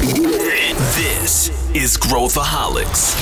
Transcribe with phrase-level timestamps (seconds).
[0.00, 3.12] This is Growthaholics.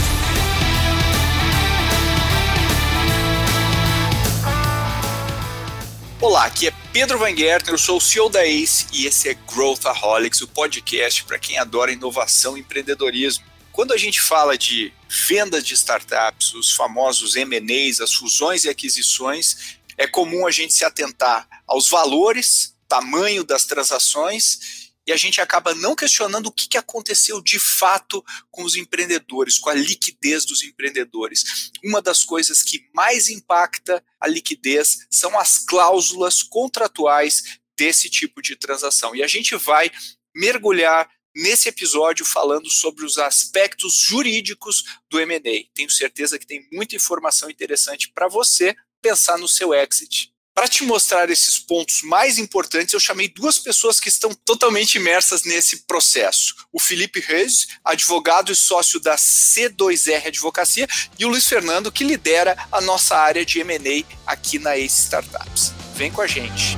[6.20, 9.34] Olá, aqui é Pedro Van Gertner, eu sou o CEO da ACE e esse é
[9.34, 13.44] Growthaholics, o podcast para quem adora inovação e empreendedorismo.
[13.72, 14.92] Quando a gente fala de
[15.26, 20.84] venda de startups, os famosos M&As, as fusões e aquisições, é comum a gente se
[20.84, 24.77] atentar aos valores, tamanho das transações
[25.08, 29.70] e a gente acaba não questionando o que, aconteceu de fato com os empreendedores, com
[29.70, 31.72] a liquidez dos empreendedores.
[31.82, 38.54] Uma das coisas que mais impacta a liquidez são as cláusulas contratuais desse tipo de
[38.54, 39.16] transação.
[39.16, 39.90] E a gente vai
[40.36, 45.72] mergulhar nesse episódio falando sobre os aspectos jurídicos do M&A.
[45.74, 50.34] Tenho certeza que tem muita informação interessante para você pensar no seu exit.
[50.58, 55.44] Para te mostrar esses pontos mais importantes, eu chamei duas pessoas que estão totalmente imersas
[55.44, 56.52] nesse processo.
[56.72, 62.56] O Felipe Reis, advogado e sócio da C2R Advocacia, e o Luiz Fernando, que lidera
[62.72, 65.72] a nossa área de M&A aqui na Ace Startups.
[65.94, 66.76] Vem com a gente.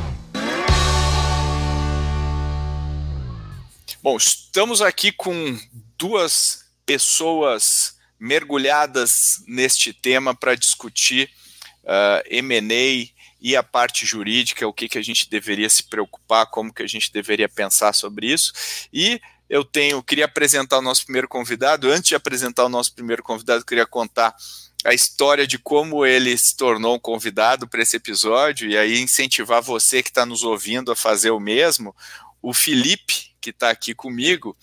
[4.02, 5.58] Bom, estamos aqui com
[5.96, 11.30] duas pessoas mergulhadas neste tema para discutir
[11.84, 16.72] uh, M&A e a parte jurídica, o que, que a gente deveria se preocupar, como
[16.72, 18.52] que a gente deveria pensar sobre isso.
[18.92, 21.90] E eu tenho, queria apresentar o nosso primeiro convidado.
[21.90, 24.34] Antes de apresentar o nosso primeiro convidado, queria contar
[24.84, 29.62] a história de como ele se tornou um convidado para esse episódio e aí incentivar
[29.62, 31.94] você que está nos ouvindo a fazer o mesmo.
[32.40, 34.56] O Felipe, que está aqui comigo,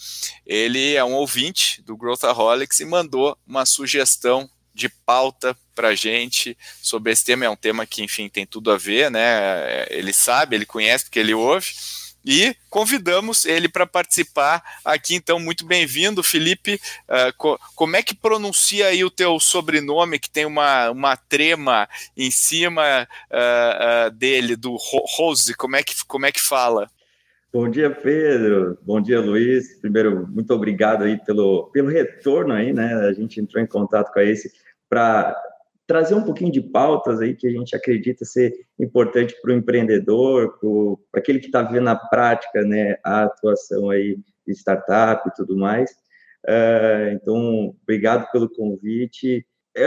[0.45, 7.11] ele é um ouvinte do Growthaholics e mandou uma sugestão de pauta para gente sobre
[7.11, 7.45] esse tema.
[7.45, 9.86] É um tema que, enfim, tem tudo a ver, né?
[9.89, 11.67] Ele sabe, ele conhece, porque ele ouve.
[12.23, 16.80] E convidamos ele para participar aqui, então, muito bem-vindo, Felipe.
[17.08, 21.88] Uh, co como é que pronuncia aí o teu sobrenome, que tem uma, uma trema
[22.17, 25.54] em cima uh, uh, dele, do Rose?
[25.54, 26.89] Como é que, como é que fala?
[27.54, 28.77] Bom dia, Pedro.
[28.82, 29.80] Bom dia, Luiz.
[29.80, 32.93] Primeiro, muito obrigado aí pelo, pelo retorno aí, né?
[33.08, 34.52] A gente entrou em contato com esse
[34.89, 35.36] para
[35.86, 40.59] trazer um pouquinho de pautas aí que a gente acredita ser importante para o empreendedor,
[41.11, 45.58] para aquele que está vendo na prática, né, a atuação aí de startup e tudo
[45.58, 45.92] mais.
[46.45, 49.45] Uh, então, obrigado pelo convite.
[49.75, 49.86] É,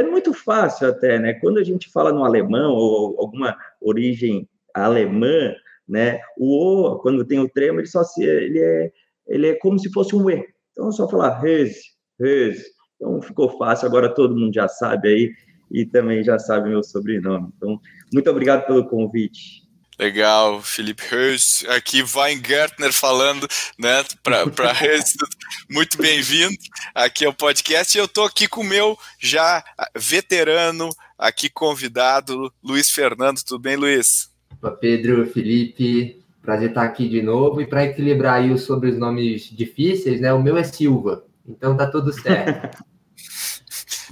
[0.00, 1.34] é, muito fácil até, né?
[1.34, 5.54] Quando a gente fala no alemão ou alguma origem alemã,
[5.88, 6.20] né?
[6.36, 8.92] O o, quando tem o tremo, ele só se, ele é,
[9.26, 10.44] ele é como se fosse um e.
[10.72, 11.76] Então, é só falar res,
[12.18, 12.64] res.
[13.00, 15.34] Então ficou fácil, agora todo mundo já sabe aí
[15.70, 17.48] e também já sabe meu sobrenome.
[17.56, 17.80] Então,
[18.12, 19.66] muito obrigado pelo convite.
[19.98, 23.46] Legal, Felipe Hurst, aqui Weingartner falando,
[23.78, 24.44] né, para
[25.70, 26.56] muito bem-vindo
[26.94, 27.96] aqui ao podcast.
[27.96, 29.62] Eu estou aqui com o meu já
[29.94, 30.88] veterano,
[31.18, 33.42] aqui convidado, Luiz Fernando.
[33.46, 34.30] Tudo bem, Luiz?
[34.52, 37.60] Opa, Pedro, Felipe, prazer estar aqui de novo.
[37.60, 42.10] E para equilibrar aí os sobrenomes difíceis, né, o meu é Silva, então tá tudo
[42.10, 42.82] certo.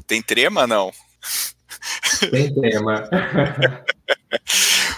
[0.09, 0.91] Tem trema, não?
[2.31, 3.09] Tem trema.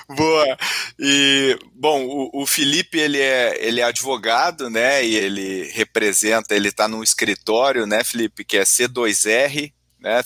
[0.09, 0.57] Boa.
[0.99, 5.05] E bom, o, o, Felipe ele é ele é advogado, né?
[5.05, 10.21] E ele representa, ele está num escritório, né, Felipe, que é C2R, né?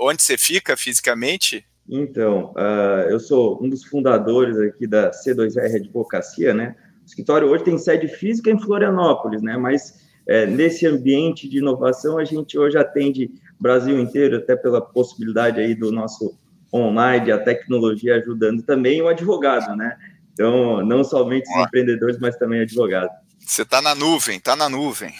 [0.00, 1.64] Onde você fica fisicamente?
[1.88, 6.74] Então, uh, eu sou um dos fundadores aqui da C2R Advocacia, né?
[7.02, 9.56] O escritório hoje tem sede física em Florianópolis, né?
[9.56, 9.94] Mas
[10.26, 15.74] é, nesse ambiente de inovação a gente hoje atende Brasil inteiro, até pela possibilidade aí
[15.74, 16.38] do nosso
[16.72, 19.96] online, a tecnologia ajudando também o advogado, né?
[20.32, 23.10] Então, não somente os empreendedores, mas também advogado.
[23.38, 25.14] Você está na nuvem, está na nuvem.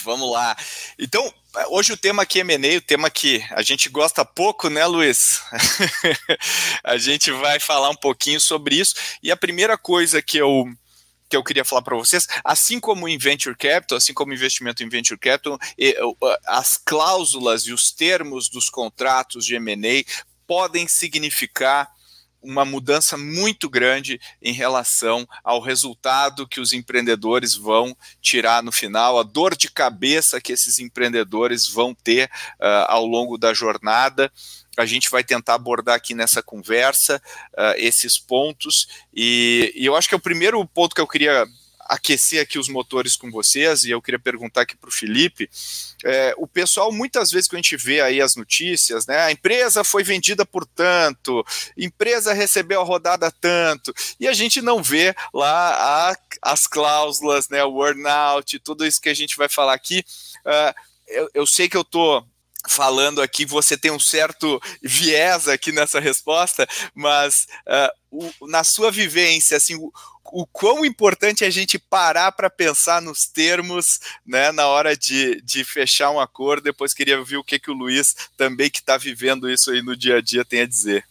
[0.00, 0.56] Vamos lá.
[0.98, 1.32] Então,
[1.70, 5.40] hoje o tema aqui é M&A, o tema que a gente gosta pouco, né, Luiz?
[6.82, 8.94] a gente vai falar um pouquinho sobre isso.
[9.22, 10.64] E a primeira coisa que eu
[11.32, 14.88] que eu queria falar para vocês, assim como em venture capital, assim como investimento em
[14.88, 15.58] venture capital,
[16.46, 20.04] as cláusulas e os termos dos contratos de M&A
[20.46, 21.90] podem significar
[22.42, 29.18] uma mudança muito grande em relação ao resultado que os empreendedores vão tirar no final,
[29.18, 32.28] a dor de cabeça que esses empreendedores vão ter
[32.60, 34.30] uh, ao longo da jornada
[34.76, 37.20] a gente vai tentar abordar aqui nessa conversa
[37.52, 41.46] uh, esses pontos, e, e, eu acho que é o primeiro ponto que eu queria
[41.80, 45.50] aquecer aqui os motores com vocês, e eu queria perguntar aqui para o Felipe,
[46.04, 49.84] é, o pessoal, muitas vezes que a gente vê aí as notícias, né, a empresa
[49.84, 51.44] foi vendida por tanto,
[51.76, 55.74] empresa recebeu a rodada tanto, e a gente não vê lá
[56.10, 60.02] a, as cláusulas, né, o earnout, tudo isso que a gente vai falar aqui,
[60.46, 60.74] uh,
[61.08, 62.26] eu, eu sei que eu estou
[62.68, 68.90] falando aqui, você tem um certo viés aqui nessa resposta, mas uh, o, na sua
[68.90, 69.92] vivência, assim, o,
[70.32, 75.40] o quão importante é a gente parar para pensar nos termos, né, na hora de,
[75.42, 76.64] de fechar um acordo.
[76.64, 79.96] Depois queria ouvir o que, que o Luiz, também que está vivendo isso aí no
[79.96, 81.04] dia a dia, tem a dizer.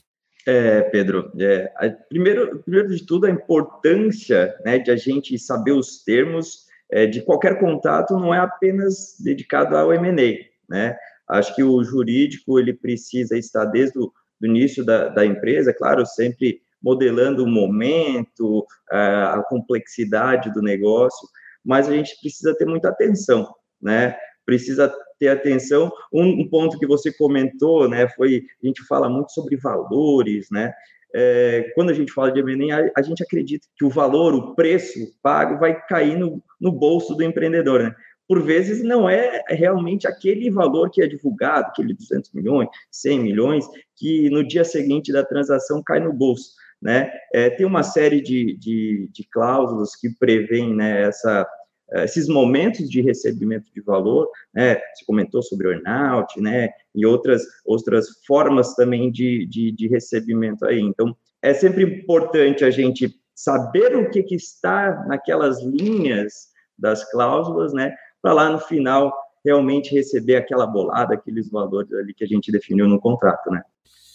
[0.45, 1.71] É, Pedro, é,
[2.09, 7.21] primeiro, primeiro de tudo, a importância né, de a gente saber os termos é, de
[7.21, 10.97] qualquer contato não é apenas dedicado ao M&A, né?
[11.31, 14.11] Acho que o jurídico ele precisa estar desde o
[14.41, 21.27] do início da, da empresa, claro, sempre modelando o momento, a complexidade do negócio,
[21.63, 24.17] mas a gente precisa ter muita atenção, né?
[24.43, 25.91] Precisa ter atenção.
[26.11, 30.73] Um, um ponto que você comentou, né, foi a gente fala muito sobre valores, né?
[31.13, 34.55] É, quando a gente fala de M&A, a, a, gente acredita que o valor, o
[34.55, 37.95] preço pago vai cair no, no bolso do empreendedor, né?
[38.27, 43.65] Por vezes não é realmente aquele valor que é divulgado, aquele 200 milhões, 100 milhões,
[43.95, 46.51] que no dia seguinte da transação cai no bolso.
[46.81, 47.11] Né?
[47.33, 51.47] É, tem uma série de, de, de cláusulas que prevêem né, essa,
[51.91, 54.75] esses momentos de recebimento de valor, né?
[54.75, 56.69] Você comentou sobre o earnout, né?
[56.95, 60.79] E outras, outras formas também de, de, de recebimento aí.
[60.79, 67.73] Então, é sempre importante a gente saber o que, que está naquelas linhas das cláusulas,
[67.73, 67.93] né?
[68.21, 69.11] Para lá no final
[69.43, 73.61] realmente receber aquela bolada, aqueles valores ali que a gente definiu no contrato, né?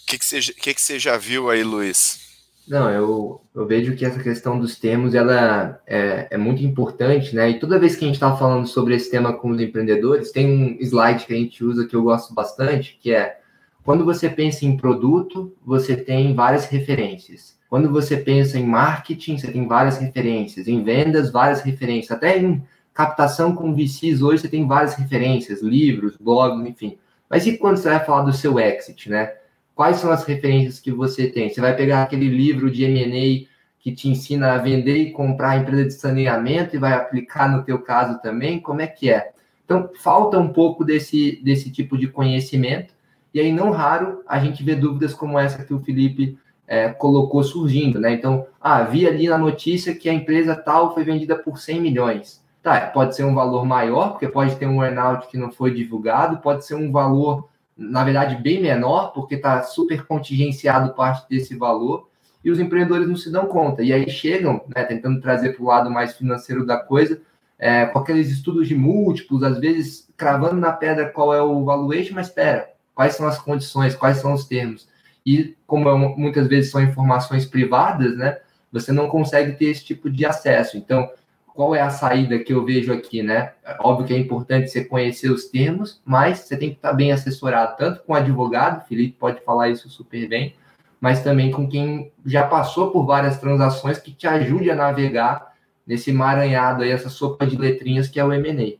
[0.02, 2.24] O que, que, você, que, que você já viu aí, Luiz?
[2.66, 7.50] Não, eu, eu vejo que essa questão dos termos ela é, é muito importante, né?
[7.50, 10.46] E toda vez que a gente está falando sobre esse tema com os empreendedores, tem
[10.46, 13.38] um slide que a gente usa que eu gosto bastante, que é
[13.84, 17.56] quando você pensa em produto, você tem várias referências.
[17.70, 20.66] Quando você pensa em marketing, você tem várias referências.
[20.66, 22.10] Em vendas, várias referências.
[22.10, 22.62] Até em
[22.96, 26.96] captação com VCs hoje você tem várias referências, livros, blogs, enfim.
[27.28, 29.34] Mas e quando você vai falar do seu exit, né?
[29.74, 31.50] Quais são as referências que você tem?
[31.50, 33.46] Você vai pegar aquele livro de M&A
[33.78, 37.62] que te ensina a vender e comprar a empresa de saneamento e vai aplicar no
[37.62, 38.58] teu caso também?
[38.58, 39.30] Como é que é?
[39.66, 42.94] Então, falta um pouco desse, desse tipo de conhecimento.
[43.34, 47.44] E aí, não raro, a gente vê dúvidas como essa que o Felipe é, colocou
[47.44, 48.14] surgindo, né?
[48.14, 52.45] Então, ah, vi ali na notícia que a empresa tal foi vendida por 100 milhões.
[52.66, 56.38] Tá, pode ser um valor maior, porque pode ter um earnout que não foi divulgado,
[56.38, 62.08] pode ser um valor, na verdade, bem menor, porque está super contingenciado parte desse valor,
[62.44, 63.84] e os empreendedores não se dão conta.
[63.84, 67.22] E aí chegam, né, tentando trazer para o lado mais financeiro da coisa,
[67.56, 72.16] é, com aqueles estudos de múltiplos, às vezes cravando na pedra qual é o valuation,
[72.16, 74.88] mas espera, quais são as condições, quais são os termos.
[75.24, 78.38] E como muitas vezes são informações privadas, né,
[78.72, 80.76] você não consegue ter esse tipo de acesso.
[80.76, 81.08] Então,
[81.56, 83.54] qual é a saída que eu vejo aqui, né?
[83.80, 87.76] Óbvio que é importante você conhecer os termos, mas você tem que estar bem assessorado,
[87.78, 90.54] tanto com o advogado, Felipe pode falar isso super bem,
[91.00, 95.54] mas também com quem já passou por várias transações que te ajude a navegar
[95.86, 98.76] nesse emaranhado aí, essa sopa de letrinhas que é o M&A.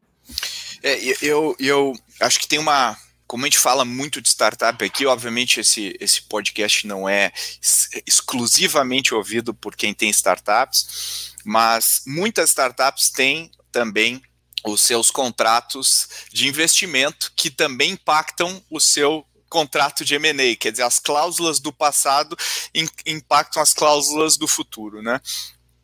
[0.83, 2.95] É, eu, eu acho que tem uma,
[3.27, 7.33] como a gente fala muito de startup aqui, obviamente esse, esse podcast não é
[8.07, 14.21] exclusivamente ouvido por quem tem startups, mas muitas startups têm também
[14.65, 20.83] os seus contratos de investimento que também impactam o seu contrato de M&A, quer dizer,
[20.83, 22.37] as cláusulas do passado
[23.07, 25.21] impactam as cláusulas do futuro, né?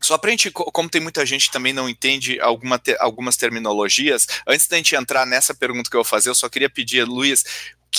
[0.01, 3.37] Só para a gente, como tem muita gente que também não entende alguma te, algumas
[3.37, 7.05] terminologias, antes da gente entrar nessa pergunta que eu vou fazer, eu só queria pedir,
[7.05, 7.45] Luiz,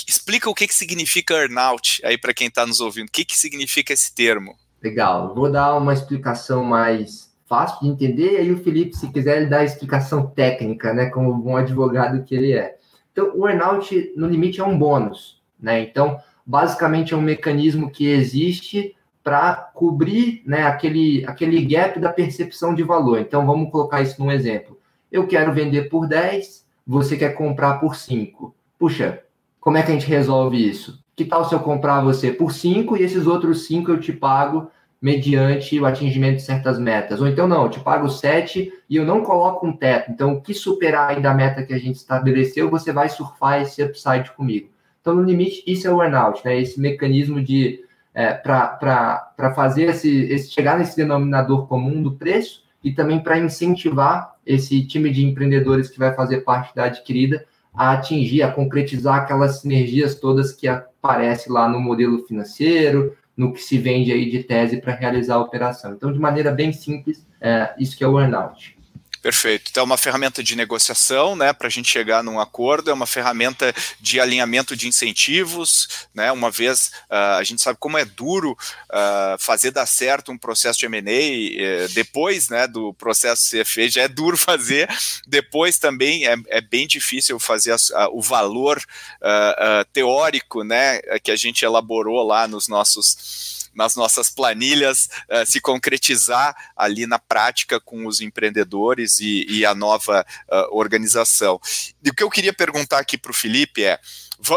[0.06, 3.08] explica o que, que significa earnout aí para quem está nos ouvindo.
[3.08, 4.54] O que, que significa esse termo?
[4.82, 9.38] Legal, vou dar uma explicação mais fácil de entender, e aí o Felipe, se quiser,
[9.38, 12.76] ele dá a explicação técnica, né, como um bom advogado que ele é.
[13.12, 15.80] Então, o earnout, no limite, é um bônus, né?
[15.80, 22.74] Então, basicamente é um mecanismo que existe para cobrir né, aquele, aquele gap da percepção
[22.74, 23.20] de valor.
[23.20, 24.78] Então, vamos colocar isso num exemplo.
[25.10, 28.54] Eu quero vender por 10, você quer comprar por 5.
[28.78, 29.22] Puxa,
[29.60, 31.02] como é que a gente resolve isso?
[31.16, 34.68] Que tal se eu comprar você por 5 e esses outros 5 eu te pago
[35.04, 37.20] mediante o atingimento de certas metas.
[37.20, 40.10] Ou então, não, eu te pago 7 e eu não coloco um teto.
[40.10, 43.82] Então, o que superar aí da meta que a gente estabeleceu, você vai surfar esse
[43.82, 44.70] upside comigo.
[45.02, 46.58] Então, no limite, isso é o earnout, né?
[46.58, 47.84] Esse mecanismo de
[48.14, 54.36] é, para fazer esse, esse chegar nesse denominador comum do preço e também para incentivar
[54.46, 57.44] esse time de empreendedores que vai fazer parte da adquirida
[57.74, 63.60] a atingir, a concretizar aquelas sinergias todas que aparecem lá no modelo financeiro, no que
[63.60, 65.92] se vende aí de tese para realizar a operação.
[65.94, 68.76] Então, de maneira bem simples, é, isso que é o earnout.
[69.24, 69.70] Perfeito.
[69.70, 73.06] Então, é uma ferramenta de negociação, né, para a gente chegar num acordo, é uma
[73.06, 78.52] ferramenta de alinhamento de incentivos, né, uma vez uh, a gente sabe como é duro
[78.52, 83.94] uh, fazer dar certo um processo de M&A, uh, depois, né, do processo ser feito,
[83.94, 84.90] já é duro fazer,
[85.26, 88.78] depois também é, é bem difícil fazer a, a, o valor
[89.22, 95.60] ah, teórico, né, que a gente elaborou lá nos nossos nas nossas planilhas uh, se
[95.60, 101.60] concretizar ali na prática com os empreendedores e, e a nova uh, organização.
[102.02, 103.98] E o que eu queria perguntar aqui para o Felipe é: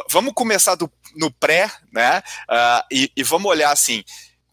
[0.10, 2.20] vamos começar do, no pré, né?
[2.50, 4.04] Uh, e, e vamos olhar assim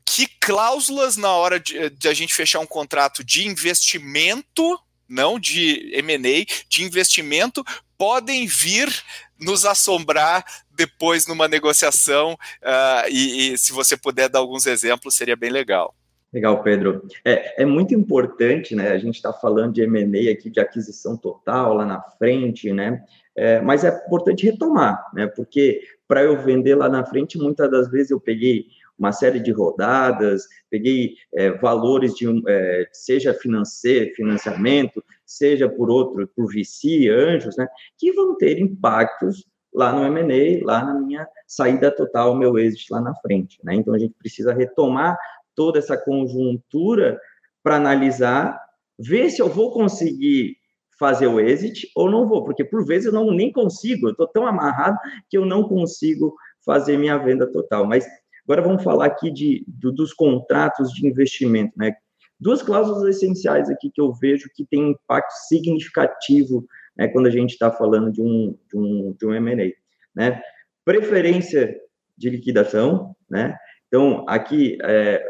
[0.07, 4.79] que cláusulas na hora de, de, a gente fechar um contrato de investimento,
[5.09, 7.65] não de M&A, de investimento,
[7.97, 8.93] podem vir
[9.41, 10.45] nos assombrar
[10.77, 15.95] depois numa negociação uh, e, e, se você puder dar alguns exemplos seria bem legal.
[16.33, 17.07] Legal, Pedro.
[17.25, 18.89] É, é muito importante, né?
[18.89, 23.05] A gente está falando de M&A aqui, de aquisição total lá na frente, né?
[23.37, 25.29] É, mas é importante retomar, né?
[25.29, 28.67] Porque para eu vender lá na frente, muitas das vezes eu peguei
[28.99, 36.29] uma série de rodadas, peguei é, valores de é, seja financeiro, financiamento, seja por outro,
[36.35, 37.67] por VC, anjos, né,
[37.99, 43.01] que vão ter impactos lá no M&A, lá na minha saída total, meu exit lá
[43.01, 43.75] na frente, né?
[43.75, 45.19] Então a gente precisa retomar
[45.55, 47.19] toda essa conjuntura
[47.63, 48.61] para analisar,
[48.99, 50.57] ver se eu vou conseguir
[50.99, 54.29] fazer o exit ou não vou, porque por vezes eu não nem consigo, eu estou
[54.29, 54.97] tão amarrado
[55.29, 57.85] que eu não consigo fazer minha venda total.
[57.85, 58.07] Mas
[58.45, 61.95] agora vamos falar aqui de, do, dos contratos de investimento, né?
[62.39, 67.51] Duas cláusulas essenciais aqui que eu vejo que tem impacto significativo né, quando a gente
[67.51, 69.73] está falando de um, de um, de um M&A,
[70.15, 70.41] né?
[70.85, 71.77] Preferência
[72.17, 73.57] de liquidação, né?
[73.89, 75.25] Então, aqui é,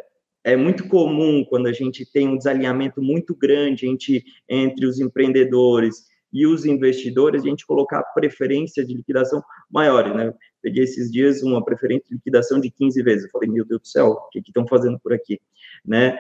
[0.44, 6.06] é muito comum quando a gente tem um desalinhamento muito grande entre, entre os empreendedores
[6.33, 10.35] e os investidores, a gente colocar preferência de liquidação maior, né?
[10.61, 13.25] Peguei esses dias uma preferência de liquidação de 15 vezes.
[13.25, 15.40] Eu falei, meu Deus do céu, o que estão fazendo por aqui?
[15.87, 16.17] Né?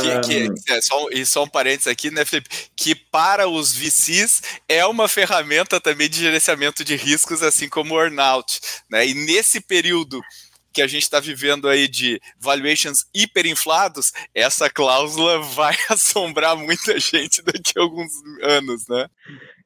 [0.00, 2.48] Que, que, é, só, e só um parênteses aqui, né, Felipe?
[2.76, 8.00] Que para os VCs é uma ferramenta também de gerenciamento de riscos, assim como o
[8.00, 8.60] earnout.
[8.90, 9.06] Né?
[9.06, 10.20] E nesse período
[10.76, 17.40] que a gente está vivendo aí de valuations hiperinflados, essa cláusula vai assombrar muita gente
[17.40, 19.08] daqui a alguns anos, né?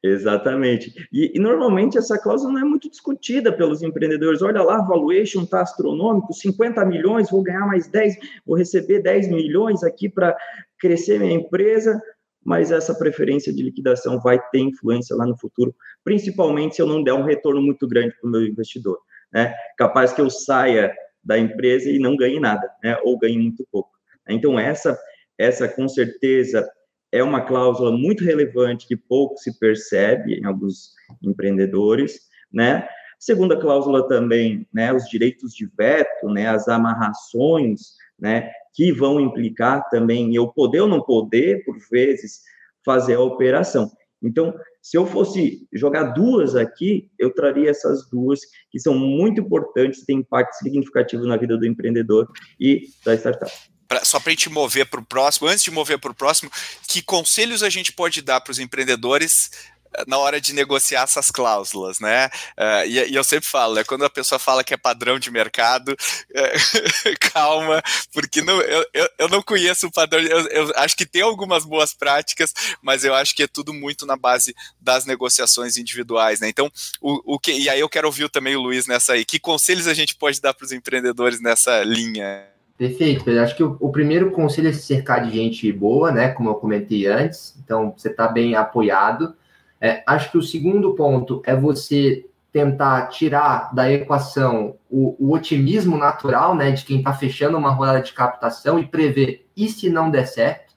[0.02, 0.94] Exatamente.
[1.12, 4.40] E, e, normalmente essa cláusula não é muito discutida pelos empreendedores.
[4.40, 8.16] Olha lá, valuation está astronômico, 50 milhões, vou ganhar mais 10,
[8.46, 10.34] vou receber 10 milhões aqui para
[10.78, 12.00] crescer minha empresa,
[12.42, 17.02] mas essa preferência de liquidação vai ter influência lá no futuro, principalmente se eu não
[17.02, 18.98] der um retorno muito grande para o meu investidor.
[19.30, 19.54] Né?
[19.76, 22.96] Capaz que eu saia da empresa e não ganhe nada, né?
[23.04, 23.90] ou ganhe muito pouco.
[24.26, 24.98] Então, essa,
[25.36, 26.66] essa com certeza
[27.12, 32.20] é uma cláusula muito relevante que pouco se percebe em alguns empreendedores,
[32.52, 32.86] né?
[33.18, 39.86] Segunda cláusula também, né, os direitos de veto, né, as amarrações, né, que vão implicar
[39.90, 42.40] também eu poder ou não poder, por vezes,
[42.82, 43.90] fazer a operação.
[44.22, 48.40] Então, se eu fosse jogar duas aqui, eu traria essas duas
[48.70, 52.26] que são muito importantes, têm impacto significativo na vida do empreendedor
[52.58, 53.52] e da startup
[53.90, 56.50] pra, só para a gente mover para o próximo, antes de mover para o próximo,
[56.86, 59.50] que conselhos a gente pode dar para os empreendedores
[59.92, 62.28] eh, na hora de negociar essas cláusulas, né?
[62.56, 65.28] Uh, e, e, eu sempre falo, é quando a pessoa fala que é padrão de
[65.28, 67.82] mercado, uh, calma,
[68.12, 70.20] porque não, eu, eu, eu, não conheço o padrão.
[70.20, 74.06] Eu, eu, acho que tem algumas boas práticas, mas eu acho que é tudo muito
[74.06, 76.48] na base das negociações individuais, né?
[76.48, 76.70] Então,
[77.00, 79.24] o, o que e aí eu quero ouvir também o Luiz nessa aí.
[79.24, 82.59] Que conselhos a gente pode dar para os empreendedores nessa linha?
[82.80, 83.42] Perfeito, Pedro.
[83.42, 86.30] Acho que o, o, primeiro conselho é se cercar de gente boa, né?
[86.30, 87.54] Como eu comentei antes.
[87.62, 89.34] Então, você está bem apoiado.
[89.78, 95.98] É, acho que o segundo ponto é você tentar tirar da equação o, o otimismo
[95.98, 96.70] natural, né?
[96.70, 100.72] De quem está fechando uma rodada de captação e prever e se não der certo?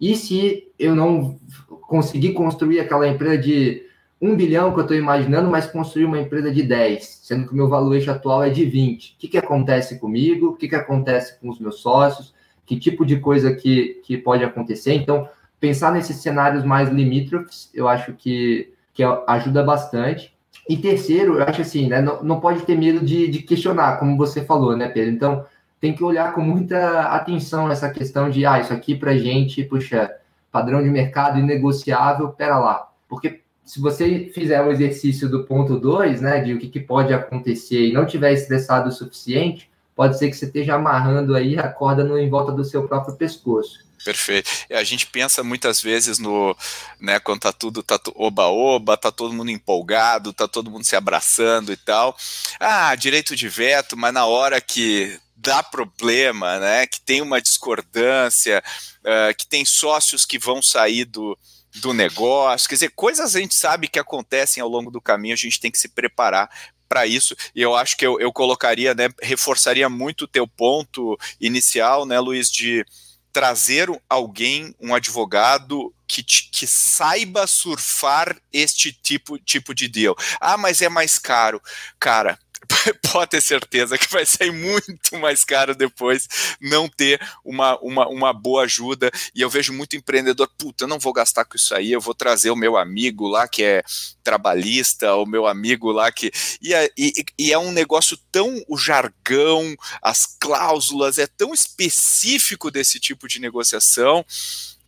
[0.00, 1.38] E se eu não
[1.82, 3.85] conseguir construir aquela empresa de
[4.20, 7.56] um bilhão que eu estou imaginando, mas construir uma empresa de 10, sendo que o
[7.56, 9.12] meu valuation atual é de 20.
[9.12, 10.48] O que, que acontece comigo?
[10.48, 12.34] O que, que acontece com os meus sócios?
[12.64, 14.94] Que tipo de coisa que, que pode acontecer?
[14.94, 15.28] Então,
[15.60, 20.34] pensar nesses cenários mais limítrofes, eu acho que, que ajuda bastante.
[20.68, 24.16] E terceiro, eu acho assim, né, não, não pode ter medo de, de questionar, como
[24.16, 25.10] você falou, né, Pedro?
[25.10, 25.44] Então,
[25.78, 30.10] tem que olhar com muita atenção essa questão de, ah, isso aqui para gente, puxa,
[30.50, 32.88] padrão de mercado inegociável, pera lá.
[33.08, 37.12] Porque se você fizer o exercício do ponto 2, né, de o que, que, pode
[37.12, 41.68] acontecer e não tiver estressado o suficiente, pode ser que você esteja amarrando aí a
[41.68, 43.84] corda no, em volta do seu próprio pescoço.
[44.04, 44.48] Perfeito.
[44.70, 46.56] A gente pensa muitas vezes no,
[47.00, 51.72] né, quando tá tudo tá oba-oba, tá todo mundo empolgado, tá todo mundo se abraçando
[51.72, 52.16] e tal.
[52.60, 58.62] Ah, direito de veto, mas na hora que dá problema, né, que tem uma discordância,
[59.00, 61.36] uh, que tem sócios que vão sair do,
[61.80, 65.36] do negócio, quer dizer, coisas a gente sabe que acontecem ao longo do caminho, a
[65.36, 66.50] gente tem que se preparar
[66.88, 71.18] para isso, e eu acho que eu, eu colocaria, né, reforçaria muito o teu ponto
[71.40, 72.84] inicial, né, Luiz, de
[73.32, 80.16] trazer alguém, um advogado que, que saiba surfar este tipo, tipo de deal.
[80.40, 81.60] Ah, mas é mais caro.
[82.00, 82.38] Cara,
[83.12, 86.28] pode ter certeza que vai sair muito mais caro depois
[86.60, 89.10] não ter uma, uma, uma boa ajuda.
[89.34, 92.14] E eu vejo muito empreendedor, puta, eu não vou gastar com isso aí, eu vou
[92.14, 93.82] trazer o meu amigo lá que é
[94.22, 96.30] trabalhista, o meu amigo lá que.
[96.60, 98.62] E é, e, e é um negócio tão.
[98.68, 104.24] O jargão, as cláusulas, é tão específico desse tipo de negociação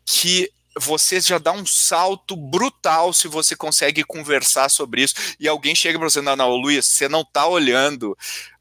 [0.04, 5.74] que você já dá um salto brutal se você consegue conversar sobre isso e alguém
[5.74, 8.16] chega para você, não, não, Luiz, você não está olhando.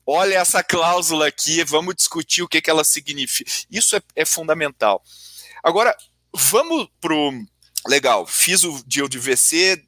[0.05, 3.51] Olha essa cláusula aqui, vamos discutir o que, que ela significa.
[3.69, 5.03] Isso é, é fundamental.
[5.63, 5.95] Agora,
[6.33, 7.31] vamos pro.
[7.85, 9.81] Legal, fiz o deal de VC,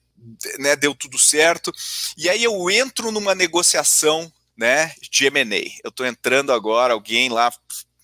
[0.59, 1.71] né, deu tudo certo,
[2.17, 5.62] e aí eu entro numa negociação né, de M&A.
[5.83, 7.51] Eu estou entrando agora, alguém lá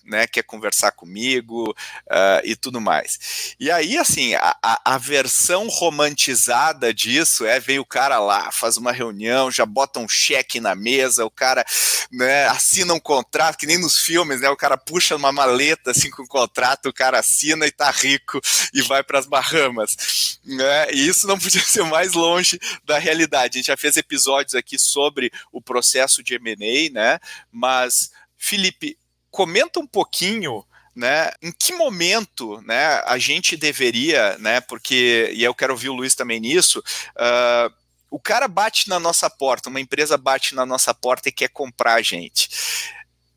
[0.06, 3.54] né, quer conversar comigo uh, e tudo mais.
[3.58, 8.76] E aí, assim, a, a, a, versão romantizada disso é vem o cara lá, faz
[8.76, 11.64] uma reunião, já bota um cheque na mesa, o cara
[12.10, 14.48] né, assina um contrato, que nem nos filmes, né?
[14.48, 18.40] O cara puxa uma maleta assim com o contrato, o cara assina e tá rico
[18.72, 20.38] e vai para as Bahamas.
[20.44, 20.92] Né?
[20.92, 23.56] E isso não podia ser mais longe da realidade.
[23.56, 27.18] A gente já fez episódios aqui sobre o processo de M&A, né?
[27.50, 28.96] Mas, Felipe,
[29.36, 30.64] comenta um pouquinho
[30.94, 35.94] né, em que momento né, a gente deveria, né, porque, e eu quero ouvir o
[35.94, 37.70] Luiz também nisso, uh,
[38.10, 41.96] o cara bate na nossa porta, uma empresa bate na nossa porta e quer comprar
[41.96, 42.48] a gente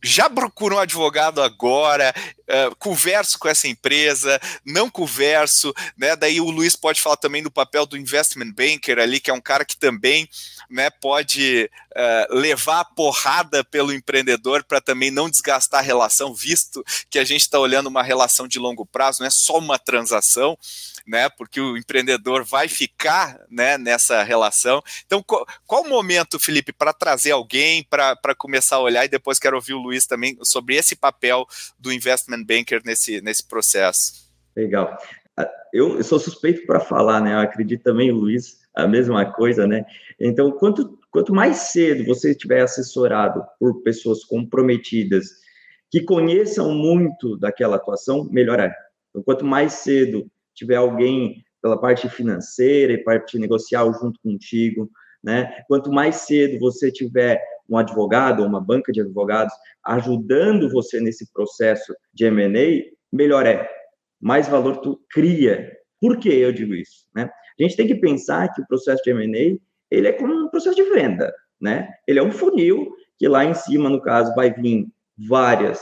[0.04, 6.16] já procuro um advogado agora, uh, converso com essa empresa, não converso, né?
[6.16, 9.42] Daí o Luiz pode falar também do papel do investment banker ali, que é um
[9.42, 10.30] cara que também
[10.70, 16.84] né, pode uh, levar a porrada pelo empreendedor para também não desgastar a relação, visto
[17.10, 20.58] que a gente está olhando uma relação de longo prazo, não é só uma transação
[21.10, 21.28] né?
[21.28, 24.82] Porque o empreendedor vai ficar né, nessa relação.
[25.08, 29.56] Então, qual, o momento, Felipe, para trazer alguém para começar a olhar e depois quero
[29.56, 31.48] ouvir o Luiz também sobre esse papel
[31.80, 34.30] do investment banker nesse, nesse processo?
[34.56, 34.95] Legal.
[35.36, 37.34] Ah, eu, eu sou suspeito para falar, né?
[37.34, 39.84] Eu acredito também, Luiz, a mesma coisa, né?
[40.19, 45.39] Então, quanto, quanto mais cedo você estiver assessorado por pessoas comprometidas
[45.89, 48.72] que conheçam muito daquela atuação, melhor é.
[49.10, 54.90] Então, quanto mais cedo tiver alguém pela parte financeira e parte negocial junto contigo,
[55.24, 55.64] né?
[55.68, 59.54] Quanto mais cedo você tiver um advogado ou uma banca de advogados
[59.86, 63.70] ajudando você nesse processo de M&A, melhor é.
[64.20, 65.72] Mais valor tu cria.
[66.02, 67.30] Por que eu digo isso, né?
[67.60, 69.58] A gente tem que pensar que o processo de M&A,
[69.92, 71.90] ele é como um processo de venda, né?
[72.08, 75.82] Ele é um funil que lá em cima, no caso, vai vir várias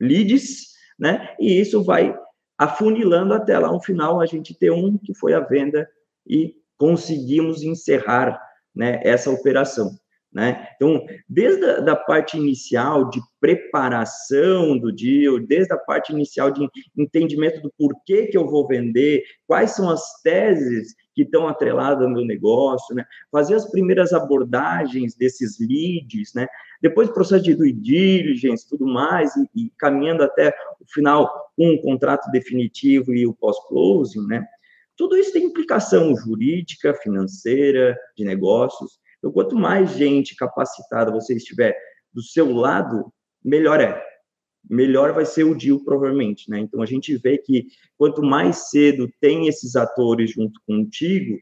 [0.00, 0.68] leads,
[0.98, 1.34] né?
[1.40, 2.16] E isso vai
[2.58, 5.88] afunilando até lá um final a gente ter um que foi a venda
[6.26, 8.40] e conseguimos encerrar
[8.74, 9.96] né, essa operação.
[10.30, 10.68] Né?
[10.76, 16.68] Então, desde a da parte inicial de preparação do deal, desde a parte inicial de
[16.96, 22.12] entendimento do porquê que eu vou vender, quais são as teses que estão atreladas ao
[22.12, 23.04] meu negócio, né?
[23.32, 26.46] fazer as primeiras abordagens desses leads, né?
[26.80, 31.70] depois o processo de due diligence, tudo mais, e, e caminhando até o final com
[31.72, 34.46] um contrato definitivo e o pós-closing, né?
[34.96, 38.98] Tudo isso tem implicação jurídica, financeira, de negócios.
[39.18, 41.76] Então, quanto mais gente capacitada você estiver
[42.12, 43.12] do seu lado,
[43.44, 44.02] melhor é.
[44.68, 46.58] Melhor vai ser o deal, provavelmente, né?
[46.58, 51.38] Então, a gente vê que quanto mais cedo tem esses atores junto contigo,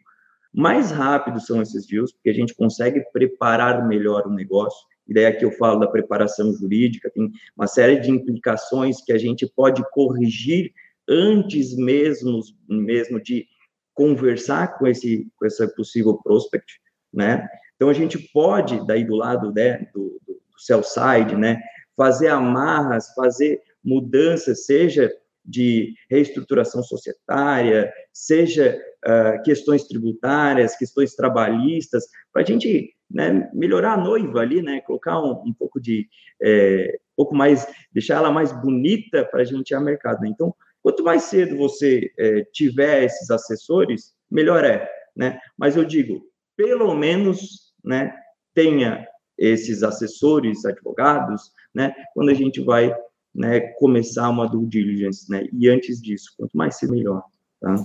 [0.52, 4.86] mais rápido são esses deals, porque a gente consegue preparar melhor o negócio.
[5.06, 9.18] E daí aqui eu falo da preparação jurídica, tem uma série de implicações que a
[9.18, 10.72] gente pode corrigir
[11.08, 13.46] antes mesmo, mesmo de
[13.94, 16.80] conversar com esse, com esse possível prospect,
[17.12, 17.46] né?
[17.76, 21.60] Então, a gente pode, daí do lado né, do, do, sell side, né,
[21.96, 25.12] fazer amarras, fazer mudanças, seja
[25.44, 33.96] de reestruturação societária, seja uh, questões tributárias, questões trabalhistas, para a gente né, melhorar a
[33.96, 36.08] noiva ali, né, colocar um, um pouco de,
[36.42, 40.20] é, um pouco mais, deixar ela mais bonita para a gente ir ao mercado.
[40.20, 40.28] Né?
[40.28, 45.38] Então, quanto mais cedo você é, tiver esses assessores, melhor é, né?
[45.56, 48.12] Mas eu digo, pelo menos, né,
[48.55, 49.07] tenha
[49.38, 52.94] esses assessores, advogados, né, quando a gente vai
[53.35, 57.22] né, começar uma due diligence, né, e antes disso, quanto mais ser melhor,
[57.61, 57.77] tá?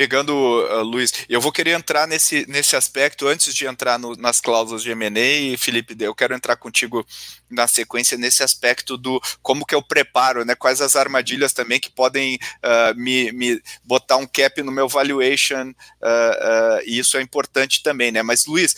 [0.00, 4.40] pegando, uh, Luiz, eu vou querer entrar nesse, nesse aspecto antes de entrar no, nas
[4.40, 7.06] cláusulas de M&A, Felipe, eu quero entrar contigo
[7.50, 11.90] na sequência nesse aspecto do como que eu preparo, né, quais as armadilhas também que
[11.90, 17.82] podem uh, me, me botar um cap no meu valuation, uh, e isso é importante
[17.82, 18.74] também, né, mas Luiz,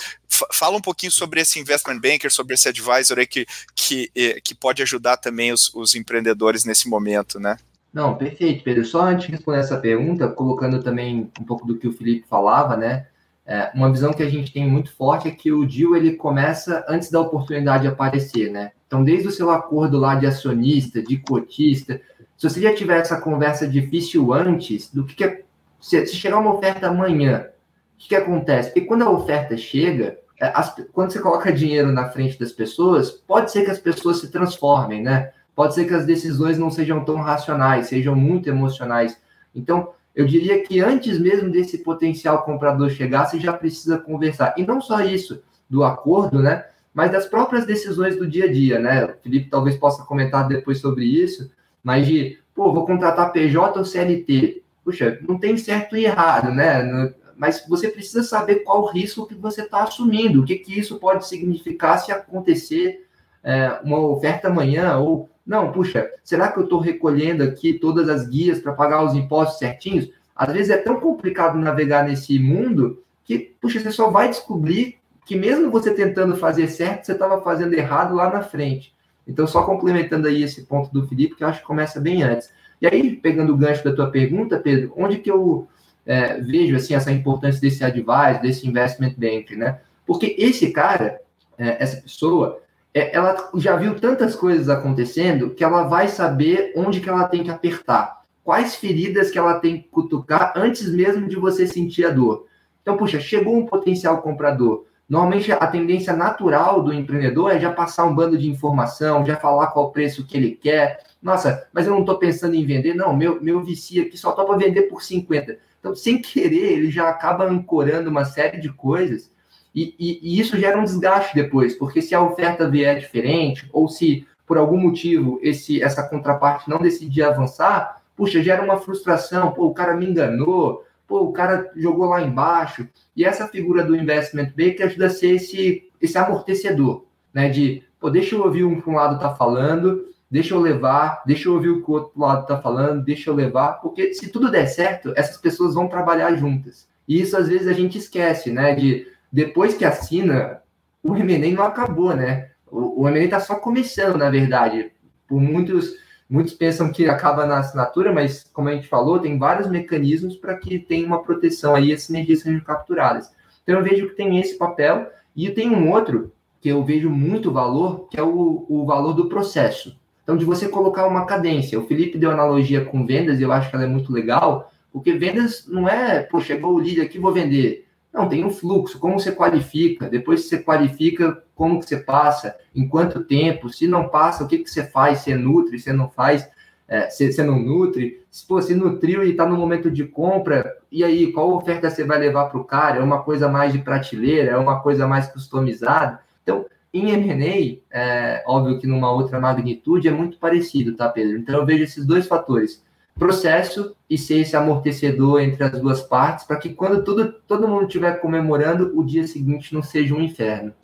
[0.52, 4.54] fala um pouquinho sobre esse investment banker, sobre esse advisor aí que, que, eh, que
[4.54, 7.56] pode ajudar também os, os empreendedores nesse momento, né?
[7.92, 8.84] Não, perfeito, Pedro.
[8.84, 12.76] Só antes de responder essa pergunta, colocando também um pouco do que o Felipe falava,
[12.76, 13.06] né?
[13.44, 16.84] É, uma visão que a gente tem muito forte é que o deal ele começa
[16.88, 18.72] antes da oportunidade aparecer, né?
[18.86, 22.00] Então, desde o seu acordo lá de acionista, de cotista,
[22.36, 25.42] se você já tiver essa conversa difícil antes, do que, que é,
[25.80, 27.46] se, se, chegar uma oferta amanhã,
[27.94, 28.70] o que, que acontece?
[28.70, 33.50] Porque quando a oferta chega, as, quando você coloca dinheiro na frente das pessoas, pode
[33.52, 35.32] ser que as pessoas se transformem, né?
[35.54, 39.18] pode ser que as decisões não sejam tão racionais, sejam muito emocionais.
[39.54, 44.54] Então, eu diria que antes mesmo desse potencial comprador chegar, você já precisa conversar.
[44.56, 46.66] E não só isso, do acordo, né?
[46.92, 49.04] Mas das próprias decisões do dia a dia, né?
[49.06, 51.50] O Felipe talvez possa comentar depois sobre isso,
[51.82, 54.62] mas de, pô, vou contratar PJ ou CLT.
[54.84, 57.12] Puxa, não tem certo e errado, né?
[57.42, 61.00] Mas você precisa saber qual o risco que você está assumindo, o que, que isso
[61.00, 63.04] pode significar se acontecer
[63.42, 68.28] é, uma oferta amanhã, ou não, puxa, será que eu estou recolhendo aqui todas as
[68.28, 70.08] guias para pagar os impostos certinhos?
[70.36, 75.34] Às vezes é tão complicado navegar nesse mundo que, puxa, você só vai descobrir que
[75.34, 78.94] mesmo você tentando fazer certo, você estava fazendo errado lá na frente.
[79.26, 82.50] Então, só complementando aí esse ponto do Felipe, que eu acho que começa bem antes.
[82.80, 85.66] E aí, pegando o gancho da tua pergunta, Pedro, onde que eu
[86.06, 89.80] é, vejo assim essa importância desse advice, desse investment bank, né?
[90.06, 91.20] Porque esse cara,
[91.58, 92.60] é, essa pessoa,
[92.94, 97.42] é, ela já viu tantas coisas acontecendo que ela vai saber onde que ela tem
[97.42, 102.10] que apertar, quais feridas que ela tem que cutucar antes mesmo de você sentir a
[102.10, 102.46] dor.
[102.82, 104.84] Então, puxa, chegou um potencial comprador.
[105.08, 109.68] Normalmente a tendência natural do empreendedor é já passar um bando de informação, já falar
[109.68, 111.00] qual preço que ele quer.
[111.22, 113.14] Nossa, mas eu não estou pensando em vender, não.
[113.14, 115.58] Meu, meu vicia aqui só topa vender por 50.
[115.82, 119.32] Então, sem querer, ele já acaba ancorando uma série de coisas
[119.74, 123.88] e, e, e, isso gera um desgaste depois, porque se a oferta vier diferente, ou
[123.88, 129.66] se por algum motivo esse, essa contraparte não decidir avançar, puxa, gera uma frustração, pô,
[129.66, 132.86] o cara me enganou, pô, o cara jogou lá embaixo.
[133.16, 137.48] E essa figura do investment bank ajuda a ser esse, esse amortecedor, né?
[137.48, 141.46] De, pô, deixa eu ouvir o que um lado tá falando, deixa eu levar, deixa
[141.46, 144.50] eu ouvir o que o outro lado tá falando, deixa eu levar, porque se tudo
[144.50, 146.88] der certo, essas pessoas vão trabalhar juntas.
[147.06, 148.74] E isso às vezes a gente esquece, né?
[148.74, 150.62] De depois que assina,
[151.02, 152.48] o M&A não acabou, né?
[152.70, 154.90] O, o M&A está só começando, na verdade.
[155.28, 155.96] Por muitos,
[156.30, 160.56] muitos pensam que acaba na assinatura, mas como a gente falou, tem vários mecanismos para
[160.56, 163.30] que tenha uma proteção aí, as sinergias sejam capturadas.
[163.62, 167.52] Então eu vejo que tem esse papel e tem um outro que eu vejo muito
[167.52, 170.00] valor, que é o, o valor do processo.
[170.32, 171.78] Então, de você colocar uma cadência.
[171.78, 175.12] O Felipe deu analogia com vendas e eu acho que ela é muito legal, porque
[175.12, 177.86] vendas não é, pô, chegou o líder aqui, vou vender.
[178.10, 182.56] Não, tem um fluxo, como você qualifica, depois que você qualifica, como que você passa,
[182.74, 186.08] em quanto tempo, se não passa, o que, que você faz, você nutre, você não
[186.08, 186.48] faz,
[186.88, 191.04] é, você, você não nutre, se você nutriu e está no momento de compra, e
[191.04, 193.00] aí, qual oferta você vai levar para o cara?
[193.00, 196.20] É uma coisa mais de prateleira, é uma coisa mais customizada?
[196.42, 201.38] Então, em M&A, é, óbvio que numa outra magnitude, é muito parecido, tá, Pedro?
[201.38, 202.82] Então, eu vejo esses dois fatores
[203.18, 207.86] processo e ser esse amortecedor entre as duas partes, para que quando tudo, todo mundo
[207.86, 210.74] estiver comemorando, o dia seguinte não seja um inferno.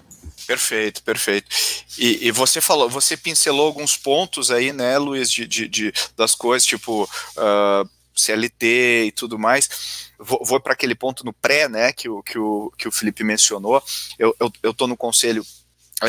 [0.47, 1.49] Perfeito, perfeito.
[1.99, 6.35] E, e, você falou, você pincelou alguns pontos aí, né, Luiz, de, de, de das
[6.35, 10.11] coisas, tipo uh, ah, CLT e tudo mais.
[10.19, 13.25] Vou, vou para aquele ponto no pré, né, que o, que o, que o Felipe
[13.25, 13.83] mencionou.
[14.19, 15.45] Eu, eu, eu tô no conselho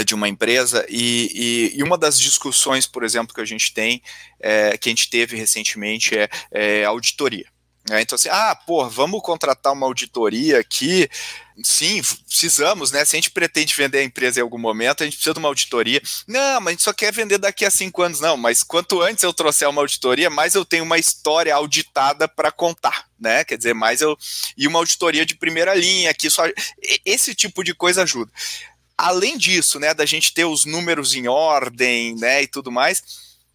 [0.06, 4.02] de uma empresa e, e, e, uma das discussões, por exemplo, que a gente tem,
[4.40, 7.46] é, que a gente teve recentemente é, é auditoria.
[7.90, 11.10] É, então, assim, ah, pô, vamos contratar uma auditoria aqui.
[11.64, 13.04] Sim, precisamos, né?
[13.04, 15.48] Se a gente pretende vender a empresa em algum momento, a gente precisa de uma
[15.48, 16.02] auditoria.
[16.28, 18.20] Não, mas a gente só quer vender daqui a cinco anos.
[18.20, 22.52] Não, mas quanto antes eu trouxer uma auditoria, mais eu tenho uma história auditada para
[22.52, 23.44] contar, né?
[23.44, 24.16] Quer dizer, mais eu.
[24.56, 26.44] E uma auditoria de primeira linha, que só.
[27.04, 28.32] Esse tipo de coisa ajuda.
[29.02, 33.02] Além disso, né, da gente ter os números em ordem, né, e tudo mais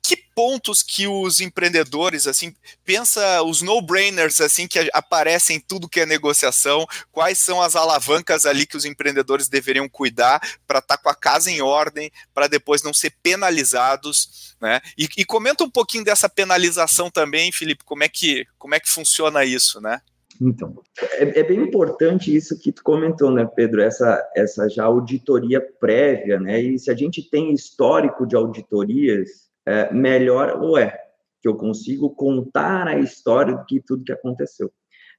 [0.05, 2.55] que pontos que os empreendedores, assim,
[2.85, 8.45] pensa os no-brainers, assim, que aparecem em tudo que é negociação, quais são as alavancas
[8.45, 12.49] ali que os empreendedores deveriam cuidar para estar tá com a casa em ordem, para
[12.49, 14.83] depois não ser penalizados, né?
[14.99, 18.91] E, e, comenta um pouquinho dessa penalização também, Felipe, como é que, como é que
[18.91, 20.03] funciona isso, né?
[20.41, 20.83] Então,
[21.19, 23.81] é, é, bem importante isso que tu comentou, né, Pedro?
[23.81, 26.61] Essa, essa já auditoria prévia, né?
[26.61, 30.99] E se a gente tem histórico de auditorias, é, melhor ou é,
[31.41, 34.73] que eu consigo contar a história de tudo que aconteceu.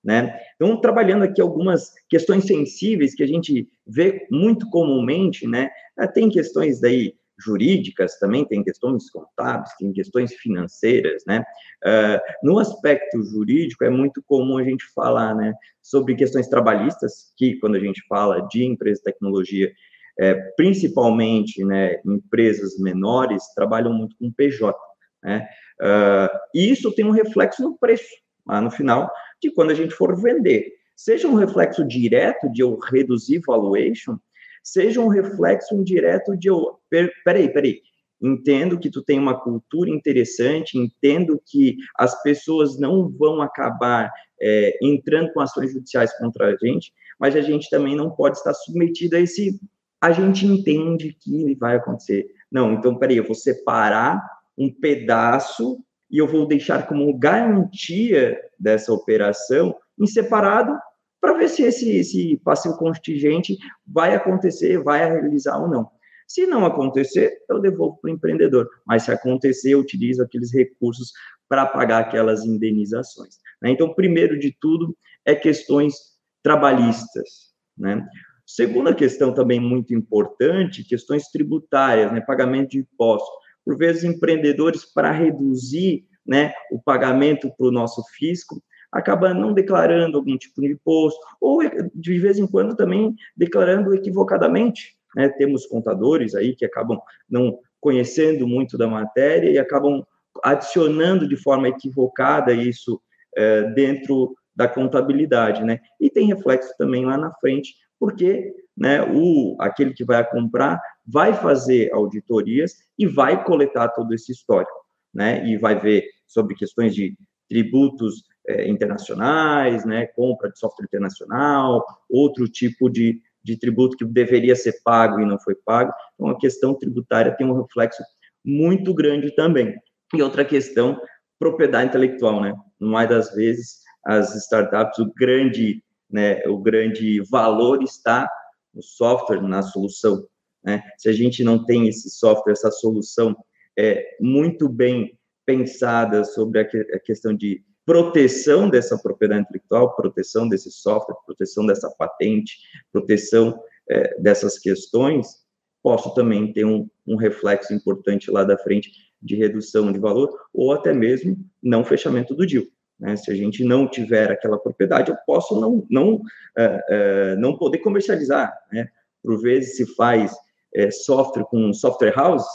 [0.04, 0.39] Né?
[0.56, 5.71] Então, trabalhando aqui algumas questões sensíveis que a gente vê muito comumente, né?
[5.97, 11.43] É, tem questões daí jurídicas também, tem questões contábeis, tem questões financeiras, né?
[11.84, 17.60] Uh, no aspecto jurídico, é muito comum a gente falar, né, sobre questões trabalhistas, que
[17.60, 19.71] quando a gente fala de empresa de tecnologia,
[20.19, 24.78] é, principalmente né, empresas menores, trabalham muito com PJ.
[25.24, 25.48] Né?
[25.82, 28.10] Uh, e isso tem um reflexo no preço,
[28.48, 30.71] lá no final, de quando a gente for vender.
[30.95, 34.17] Seja um reflexo direto de eu reduzir valuation,
[34.65, 36.80] seja um reflexo indireto de eu.
[36.89, 37.82] Per, peraí, peraí.
[38.21, 44.78] Entendo que tu tem uma cultura interessante, entendo que as pessoas não vão acabar é,
[44.82, 49.15] entrando com ações judiciais contra a gente, mas a gente também não pode estar submetido
[49.15, 49.60] a esse
[50.01, 52.28] a gente entende que vai acontecer.
[52.51, 54.21] Não, então, peraí, eu vou separar
[54.58, 55.80] um pedaço
[56.12, 60.78] e eu vou deixar como garantia dessa operação em separado
[61.19, 65.89] para ver se esse, esse passivo contingente vai acontecer, vai realizar ou não.
[66.28, 68.67] Se não acontecer, eu devolvo para o empreendedor.
[68.86, 71.12] Mas se acontecer, eu utilizo aqueles recursos
[71.47, 73.38] para pagar aquelas indenizações.
[73.62, 73.71] Né?
[73.71, 75.95] Então, primeiro de tudo, é questões
[76.41, 77.54] trabalhistas.
[77.78, 78.06] Né?
[78.45, 83.30] Segunda questão também muito importante, questões tributárias, né, pagamento de impostos.
[83.63, 88.62] Por vezes, empreendedores, para reduzir né, o pagamento para o nosso fisco,
[88.95, 91.60] acaba não declarando algum tipo de imposto, ou
[91.93, 94.95] de vez em quando também declarando equivocadamente.
[95.15, 95.27] Né?
[95.27, 100.01] Temos contadores aí que acabam não conhecendo muito da matéria e acabam
[100.41, 103.01] adicionando de forma equivocada isso
[103.36, 105.81] é, dentro da contabilidade, né?
[105.99, 111.34] E tem reflexo também lá na frente porque né, o, aquele que vai comprar vai
[111.34, 114.73] fazer auditorias e vai coletar todo esse histórico,
[115.13, 121.86] né, e vai ver sobre questões de tributos é, internacionais, né, compra de software internacional,
[122.10, 125.93] outro tipo de, de tributo que deveria ser pago e não foi pago.
[126.13, 128.03] Então, a questão tributária tem um reflexo
[128.43, 129.75] muito grande também.
[130.13, 130.99] E outra questão,
[131.39, 132.53] propriedade intelectual, né?
[132.79, 138.29] Mais das vezes, as startups, o grande né, o grande valor está
[138.73, 140.25] no software, na solução.
[140.63, 140.81] Né?
[140.97, 143.36] Se a gente não tem esse software, essa solução
[143.77, 150.50] é, muito bem pensada sobre a, que, a questão de proteção dessa propriedade intelectual, proteção
[150.50, 152.58] desse software, proteção dessa patente,
[152.91, 155.45] proteção é, dessas questões,
[155.84, 160.74] posso também ter um, um, reflexo importante lá da frente de redução de valor ou
[160.74, 162.63] até mesmo não fechamento do deal.
[163.00, 163.15] Né?
[163.15, 167.80] Se a gente não tiver aquela propriedade, eu posso não, não, uh, uh, não poder
[167.80, 168.52] comercializar.
[168.71, 168.88] Né?
[169.21, 172.45] Por vezes se faz uh, software com software house,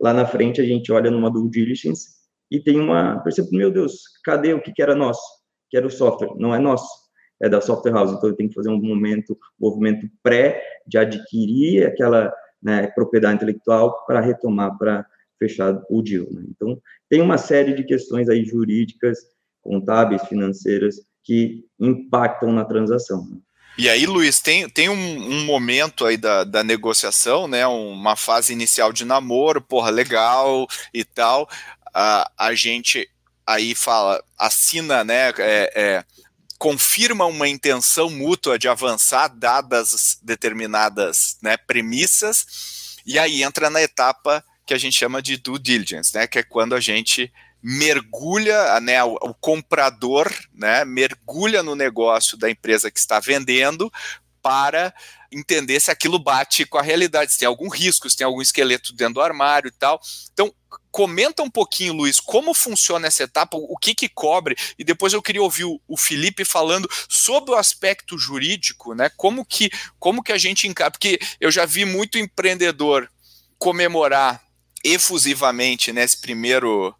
[0.00, 2.19] lá na frente a gente olha numa due diligence
[2.50, 5.22] e tem uma, percebo, meu Deus, cadê o que, era nosso?
[5.70, 6.88] Que era o software, não é nosso,
[7.40, 8.12] é da software house.
[8.12, 12.32] Então eu tenho que fazer um momento, movimento pré de adquirir aquela
[12.62, 15.06] né, propriedade intelectual para retomar, para
[15.38, 16.26] fechar o deal.
[16.30, 16.44] Né?
[16.48, 19.18] Então tem uma série de questões aí jurídicas
[19.62, 23.26] contábeis, financeiras, que impactam na transação.
[23.30, 23.38] Né?
[23.78, 27.66] E aí, Luiz, tem, tem um, um, momento aí da, da negociação, né?
[27.66, 31.48] Uma fase inicial de namoro, porra, legal e tal.
[31.92, 33.08] A, a gente
[33.46, 35.30] aí fala, assina, né?
[35.38, 36.04] É, é,
[36.58, 44.44] confirma uma intenção mútua de avançar, dadas determinadas né, premissas, e aí entra na etapa
[44.66, 46.26] que a gente chama de due diligence, né?
[46.26, 52.90] Que é quando a gente mergulha, né, o, comprador, né, mergulha no negócio da empresa
[52.90, 53.92] que está vendendo
[54.42, 54.94] para
[55.32, 58.92] entender se aquilo bate com a realidade, se tem algum risco, se tem algum esqueleto
[58.92, 60.00] dentro do armário e tal.
[60.32, 60.52] Então,
[60.90, 65.22] comenta um pouquinho, Luiz, como funciona essa etapa, o que que cobre, e depois eu
[65.22, 69.10] queria ouvir o, Felipe falando sobre o aspecto jurídico, né?
[69.16, 73.08] Como que, como que a gente encara, porque eu já vi muito empreendedor
[73.58, 74.42] comemorar
[74.82, 76.94] efusivamente nesse né, primeiro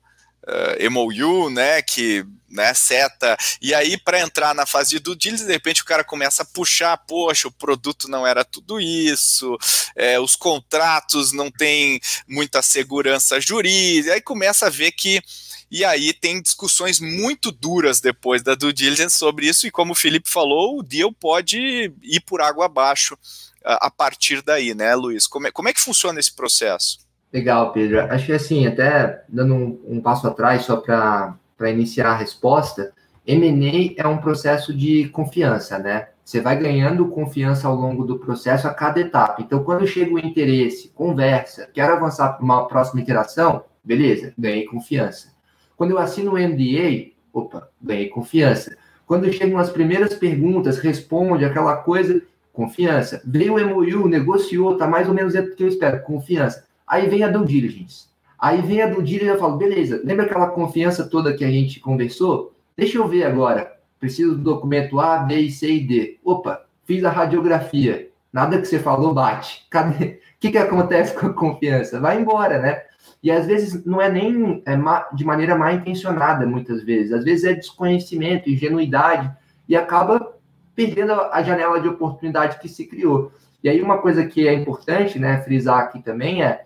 [0.51, 5.37] uh, eh, MOU, né, que né, seta, e aí para entrar na fase do deal,
[5.37, 9.57] de repente o cara começa a puxar, poxa, o produto não era tudo isso,
[9.95, 15.23] é, os contratos não têm muita segurança jurídica, aí começa a ver que
[15.71, 19.97] e aí tem discussões muito duras depois da due diligence sobre isso, e como o
[19.97, 23.17] Felipe falou, o deal pode ir por água abaixo
[23.65, 25.29] a, a partir daí, né, Luiz?
[25.29, 26.99] Como é, como é que funciona esse processo?
[27.33, 28.01] Legal, Pedro.
[28.01, 32.93] Acho que assim, até dando um, um passo atrás, só para iniciar a resposta,
[33.27, 36.09] M&A é um processo de confiança, né?
[36.25, 39.43] Você vai ganhando confiança ao longo do processo a cada etapa.
[39.43, 45.29] Então, quando chega o interesse, conversa, quero avançar para uma próxima interação, beleza, ganhei confiança.
[45.77, 48.77] Quando eu assino o NDA, opa, ganhei confiança.
[49.07, 53.21] Quando chegam as primeiras perguntas, responde aquela coisa, confiança.
[53.25, 56.65] Veio o MOU, negociou, tá mais ou menos dentro do que eu espero, confiança.
[56.91, 58.09] Aí vem a due diligence.
[58.37, 61.51] Aí vem a due diligence e eu falo, beleza, lembra aquela confiança toda que a
[61.51, 62.53] gente conversou?
[62.77, 63.73] Deixa eu ver agora.
[64.01, 66.19] Preciso do documento A, B, C e D.
[66.25, 68.09] Opa, fiz a radiografia.
[68.33, 69.65] Nada que você falou bate.
[69.71, 70.05] Cadê?
[70.05, 72.01] O que, que acontece com a confiança?
[72.01, 72.83] Vai embora, né?
[73.23, 74.77] E às vezes não é nem é,
[75.15, 77.13] de maneira mal intencionada, muitas vezes.
[77.13, 79.31] Às vezes é desconhecimento, ingenuidade,
[79.69, 80.35] e acaba
[80.75, 83.31] perdendo a janela de oportunidade que se criou.
[83.63, 86.65] E aí uma coisa que é importante, né, frisar aqui também é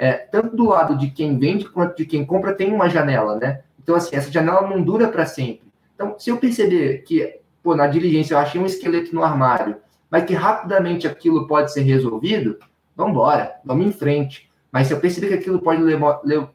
[0.00, 3.60] é, tanto do lado de quem vende quanto de quem compra tem uma janela, né?
[3.82, 5.70] Então, assim, essa janela não dura para sempre.
[5.94, 9.76] Então, se eu perceber que, pô, na diligência eu achei um esqueleto no armário,
[10.10, 12.58] mas que rapidamente aquilo pode ser resolvido,
[12.96, 14.50] vamos embora, vamos em frente.
[14.72, 15.82] Mas se eu perceber que aquilo pode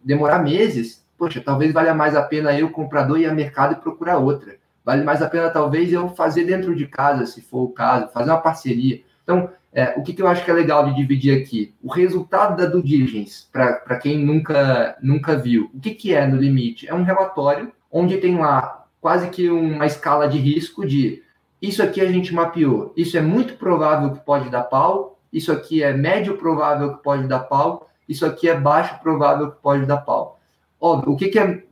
[0.03, 4.17] demorar meses, poxa, talvez valha mais a pena eu, comprador, ir ao mercado e procurar
[4.17, 4.55] outra.
[4.83, 8.31] Vale mais a pena, talvez, eu fazer dentro de casa, se for o caso, fazer
[8.31, 9.03] uma parceria.
[9.23, 11.75] Então, é, o que, que, eu acho que é legal de dividir aqui?
[11.83, 16.37] O resultado da due diligence, para quem nunca, nunca viu, o que, que é no
[16.37, 16.87] limite?
[16.87, 21.21] É um relatório onde tem lá quase que uma escala de risco de
[21.61, 25.83] isso aqui a gente mapeou, isso é muito provável que pode dar pau, isso aqui
[25.83, 29.97] é médio provável que pode dar pau, isso aqui é baixo provável que pode dar
[29.97, 30.39] pau.
[30.79, 31.63] Óbvio, o que, que é.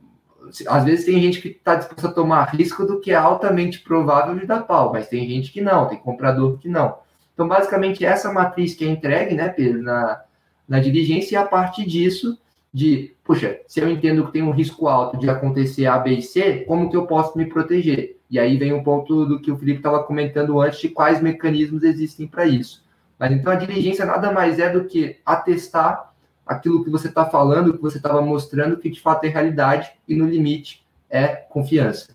[0.68, 4.38] Às vezes tem gente que está disposto a tomar risco do que é altamente provável
[4.38, 7.02] de dar pau, mas tem gente que não, tem comprador que não.
[7.34, 10.22] Então, basicamente, essa matriz que é entregue, né, Pedro, na,
[10.68, 12.38] na diligência, e a partir disso,
[12.72, 16.22] de, puxa, se eu entendo que tem um risco alto de acontecer A, B e
[16.22, 18.18] C, como que eu posso me proteger?
[18.30, 21.84] E aí vem um ponto do que o Felipe estava comentando antes, de quais mecanismos
[21.84, 22.82] existem para isso.
[23.18, 26.12] Mas então a diligência nada mais é do que atestar
[26.44, 30.16] aquilo que você está falando, que você estava mostrando, que de fato é realidade, e
[30.16, 32.08] no limite é confiança.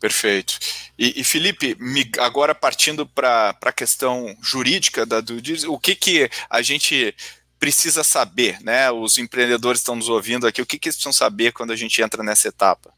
[0.00, 0.58] Perfeito.
[1.00, 1.74] E, e Felipe,
[2.18, 7.16] agora partindo para a questão jurídica da Dudes, o que, que a gente
[7.58, 8.90] precisa saber, né?
[8.90, 12.02] Os empreendedores estão nos ouvindo aqui, o que, que eles precisam saber quando a gente
[12.02, 12.92] entra nessa etapa?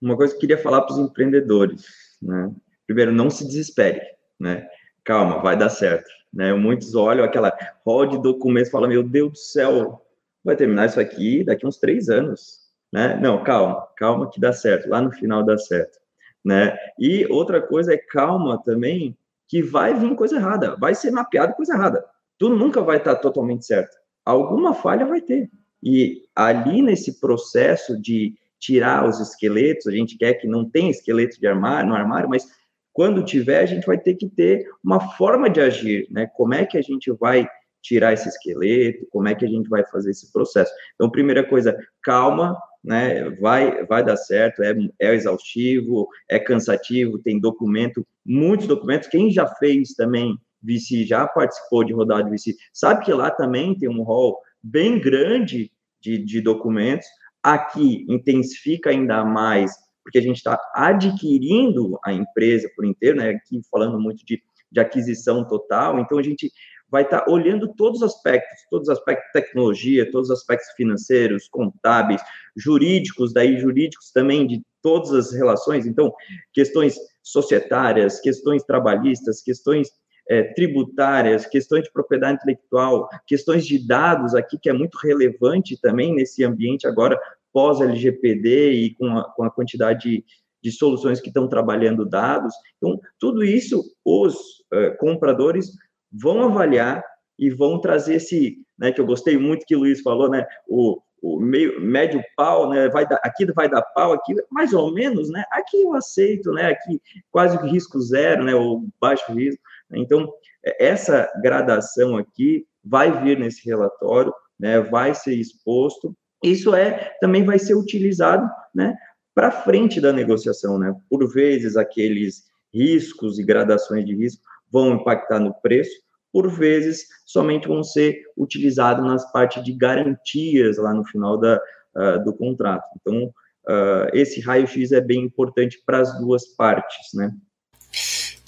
[0.00, 1.82] Uma coisa que eu queria falar para os empreendedores,
[2.22, 2.52] né?
[2.86, 4.00] Primeiro, não se desespere,
[4.38, 4.68] né?
[5.02, 6.54] Calma, vai dar certo, né?
[6.54, 7.52] Muitos olham aquela
[7.84, 10.06] rol de documentos e falam, meu Deus do céu,
[10.44, 12.60] vai terminar isso aqui daqui uns três anos,
[12.92, 13.18] né?
[13.20, 15.99] Não, calma, calma que dá certo, lá no final dá certo
[16.44, 16.76] né?
[16.98, 19.16] E outra coisa é calma também,
[19.48, 22.04] que vai vir coisa errada, vai ser mapeado coisa errada.
[22.38, 23.96] Tudo nunca vai estar totalmente certo.
[24.24, 25.50] Alguma falha vai ter.
[25.82, 31.40] E ali nesse processo de tirar os esqueletos, a gente quer que não tenha esqueleto
[31.40, 32.46] de armário, no armário, mas
[32.92, 36.26] quando tiver, a gente vai ter que ter uma forma de agir, né?
[36.26, 37.48] Como é que a gente vai
[37.82, 40.72] tirar esse esqueleto, como é que a gente vai fazer esse processo.
[40.94, 43.30] Então, primeira coisa, calma, né?
[43.30, 49.08] Vai, vai dar certo, é, é exaustivo, é cansativo, tem documento, muitos documentos.
[49.08, 53.76] Quem já fez também VC, já participou de rodada de VC, sabe que lá também
[53.76, 57.06] tem um rol bem grande de, de documentos.
[57.42, 63.30] Aqui intensifica ainda mais, porque a gente está adquirindo a empresa por inteiro, né?
[63.30, 66.50] Aqui falando muito de, de aquisição total, então a gente
[66.90, 70.70] vai estar tá olhando todos os aspectos, todos os aspectos de tecnologia, todos os aspectos
[70.76, 72.20] financeiros, contábeis,
[72.56, 76.12] jurídicos, daí jurídicos também de todas as relações, então,
[76.52, 79.90] questões societárias, questões trabalhistas, questões
[80.28, 86.14] é, tributárias, questões de propriedade intelectual, questões de dados aqui, que é muito relevante também
[86.14, 87.20] nesse ambiente agora
[87.52, 90.24] pós-LGPD e com a, com a quantidade de,
[90.62, 92.54] de soluções que estão trabalhando dados.
[92.76, 94.34] Então, tudo isso os
[94.72, 95.72] uh, compradores
[96.12, 97.04] vão avaliar
[97.38, 101.00] e vão trazer esse, né, que eu gostei muito que o Luiz falou, né, o,
[101.22, 105.30] o meio, médio pau, né, vai dar, aqui vai dar pau, aqui mais ou menos,
[105.30, 107.00] né, aqui eu aceito, né, aqui
[107.30, 109.62] quase risco zero, né, ou baixo risco.
[109.92, 110.30] Então,
[110.78, 116.14] essa gradação aqui vai vir nesse relatório, né, vai ser exposto.
[116.42, 118.94] Isso é também vai ser utilizado, né,
[119.34, 120.94] para frente da negociação, né?
[121.08, 125.90] Por vezes aqueles riscos e gradações de risco vão impactar no preço,
[126.32, 131.60] por vezes somente vão ser utilizados nas partes de garantias lá no final da,
[131.96, 132.84] uh, do contrato.
[133.00, 137.32] Então, uh, esse raio-x é bem importante para as duas partes, né?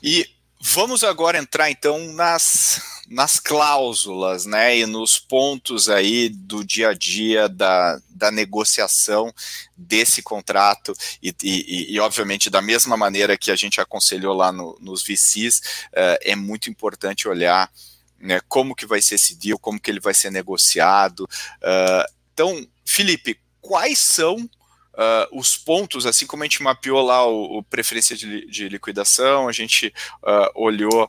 [0.02, 0.26] E
[0.60, 6.94] vamos agora entrar então nas nas cláusulas, né, e nos pontos aí do dia a
[6.94, 9.32] dia da, da negociação
[9.76, 14.78] desse contrato e, e, e, obviamente da mesma maneira que a gente aconselhou lá no,
[14.80, 15.62] nos VCs, uh,
[15.94, 17.70] eh, é muito importante olhar
[18.20, 21.28] né, como que vai ser esse deal, como que ele vai ser negociado.
[21.60, 27.58] Uh, então, Felipe, quais são uh, os pontos, assim como a gente mapeou lá o,
[27.58, 29.92] o preferência de, de, liquidação, a gente
[30.54, 31.08] olhou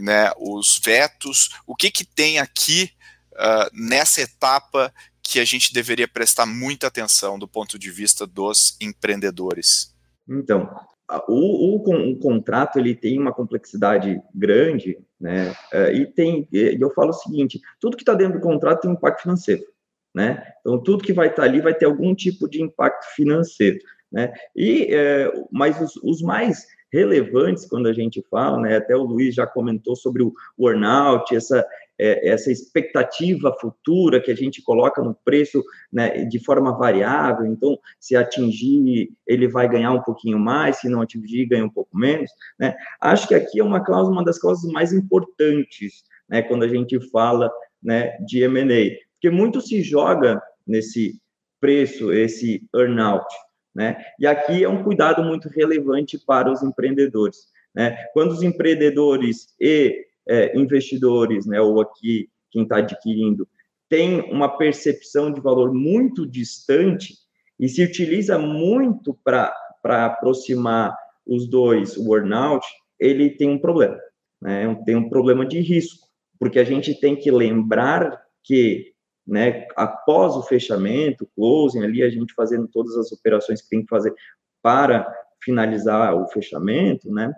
[0.00, 2.90] né, os vetos, o que, que tem aqui
[3.32, 4.92] uh, nessa etapa
[5.22, 9.94] que a gente deveria prestar muita atenção do ponto de vista dos empreendedores?
[10.28, 10.68] Então,
[11.28, 15.50] o, o, o contrato ele tem uma complexidade grande, né?
[15.72, 19.22] Uh, e tem, eu falo o seguinte: tudo que está dentro do contrato tem impacto
[19.22, 19.62] financeiro,
[20.14, 20.42] né?
[20.60, 23.78] Então, tudo que vai estar tá ali vai ter algum tipo de impacto financeiro,
[24.10, 24.32] né?
[24.54, 28.76] E, uh, mas os, os mais relevantes quando a gente fala, né?
[28.76, 31.64] Até o Luiz já comentou sobre o burnout, essa
[32.00, 35.62] é, essa expectativa futura que a gente coloca no preço
[35.92, 37.44] né, de forma variável.
[37.44, 41.96] Então, se atingir, ele vai ganhar um pouquinho mais, se não atingir, ganha um pouco
[41.96, 42.30] menos.
[42.58, 42.74] Né?
[43.02, 46.98] Acho que aqui é uma cláusula, uma das cláusulas mais importantes, né, quando a gente
[47.10, 47.50] fala
[47.82, 51.20] né, de M&A, porque muito se joga nesse
[51.60, 53.26] preço, esse earnout.
[53.80, 53.96] Né?
[54.18, 57.46] E aqui é um cuidado muito relevante para os empreendedores.
[57.74, 57.96] Né?
[58.12, 63.48] Quando os empreendedores e é, investidores, né, ou aqui quem está adquirindo,
[63.88, 67.14] tem uma percepção de valor muito distante
[67.58, 69.50] e se utiliza muito para
[69.82, 70.94] aproximar
[71.26, 72.66] os dois, o earnout,
[72.98, 73.98] ele tem um problema,
[74.42, 74.78] né?
[74.84, 76.06] tem um problema de risco,
[76.38, 78.89] porque a gente tem que lembrar que
[79.30, 83.88] né, após o fechamento, closing, ali a gente fazendo todas as operações que tem que
[83.88, 84.12] fazer
[84.60, 85.06] para
[85.42, 87.32] finalizar o fechamento, né,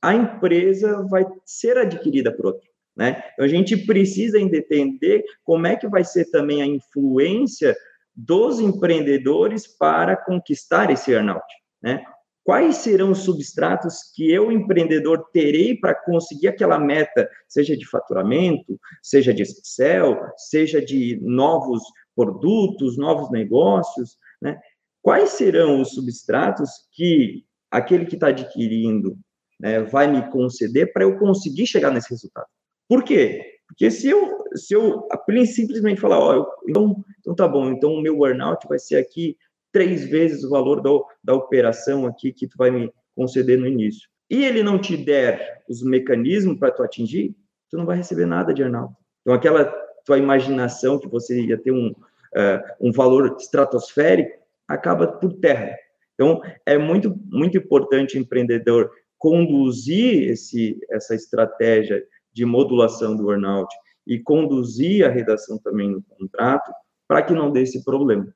[0.00, 2.68] a empresa vai ser adquirida por outro.
[2.96, 3.22] Né?
[3.32, 7.76] Então, a gente precisa entender como é que vai ser também a influência
[8.14, 11.46] dos empreendedores para conquistar esse earnout.
[11.82, 12.04] Né?
[12.44, 18.78] Quais serão os substratos que eu, empreendedor, terei para conseguir aquela meta, seja de faturamento,
[19.00, 21.80] seja de Excel, seja de novos
[22.16, 24.58] produtos, novos negócios, né?
[25.00, 29.16] Quais serão os substratos que aquele que está adquirindo
[29.58, 32.46] né, vai me conceder para eu conseguir chegar nesse resultado?
[32.88, 33.52] Por quê?
[33.66, 35.08] Porque se eu, se eu
[35.46, 39.36] simplesmente falar, ó, então, então tá bom, então o meu earnout vai ser aqui
[39.72, 40.90] três vezes o valor da,
[41.24, 44.08] da operação aqui que tu vai me conceder no início.
[44.30, 47.34] E ele não te der os mecanismos para tu atingir,
[47.70, 48.94] tu não vai receber nada de earnout.
[49.20, 49.64] Então, aquela
[50.04, 55.76] tua imaginação que você ia ter um, uh, um valor estratosférico, acaba por terra.
[56.14, 62.02] Então, é muito, muito importante empreendedor conduzir esse, essa estratégia
[62.32, 63.72] de modulação do earnout
[64.06, 66.72] e conduzir a redação também no contrato
[67.06, 68.26] para que não dê esse problema,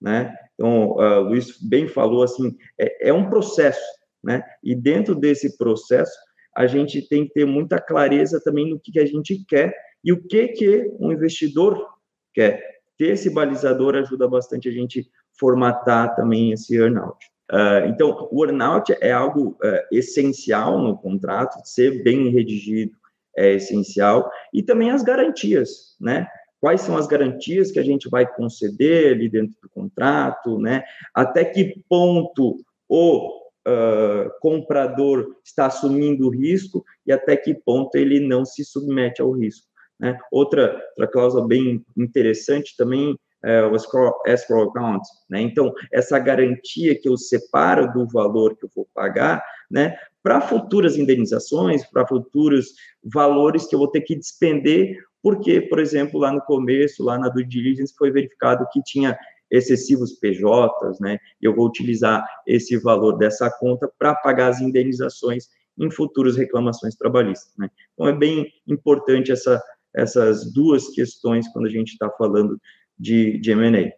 [0.00, 0.34] né?
[0.54, 3.84] Então, uh, Luiz bem falou assim, é, é um processo,
[4.22, 4.42] né?
[4.62, 6.16] E dentro desse processo,
[6.56, 10.12] a gente tem que ter muita clareza também no que, que a gente quer e
[10.12, 11.86] o que que um investidor
[12.32, 12.62] quer.
[12.96, 15.06] Ter esse balizador ajuda bastante a gente
[15.38, 17.18] formatar também esse earnout.
[17.52, 22.96] Uh, então, o earnout é algo uh, essencial no contrato, ser bem redigido
[23.36, 26.26] é essencial, e também as garantias, né?
[26.66, 30.82] Quais são as garantias que a gente vai conceder ali dentro do contrato, né?
[31.14, 32.56] Até que ponto
[32.88, 39.22] o uh, comprador está assumindo o risco e até que ponto ele não se submete
[39.22, 39.64] ao risco.
[39.96, 40.18] Né?
[40.32, 45.06] Outra, outra cláusula bem interessante também é o escrow, account.
[45.30, 45.42] Né?
[45.42, 49.40] Então, essa garantia que eu separo do valor que eu vou pagar,
[49.70, 49.96] né?
[50.20, 52.72] para futuras indenizações, para futuros
[53.04, 57.28] valores que eu vou ter que despender porque, por exemplo, lá no começo, lá na
[57.28, 59.18] due diligence, foi verificado que tinha
[59.50, 61.18] excessivos PJs, né?
[61.42, 67.52] Eu vou utilizar esse valor dessa conta para pagar as indenizações em futuras reclamações trabalhistas,
[67.58, 67.68] né?
[67.92, 69.60] Então, é bem importante essa,
[69.92, 72.56] essas duas questões quando a gente está falando
[72.96, 73.90] de, de M&A.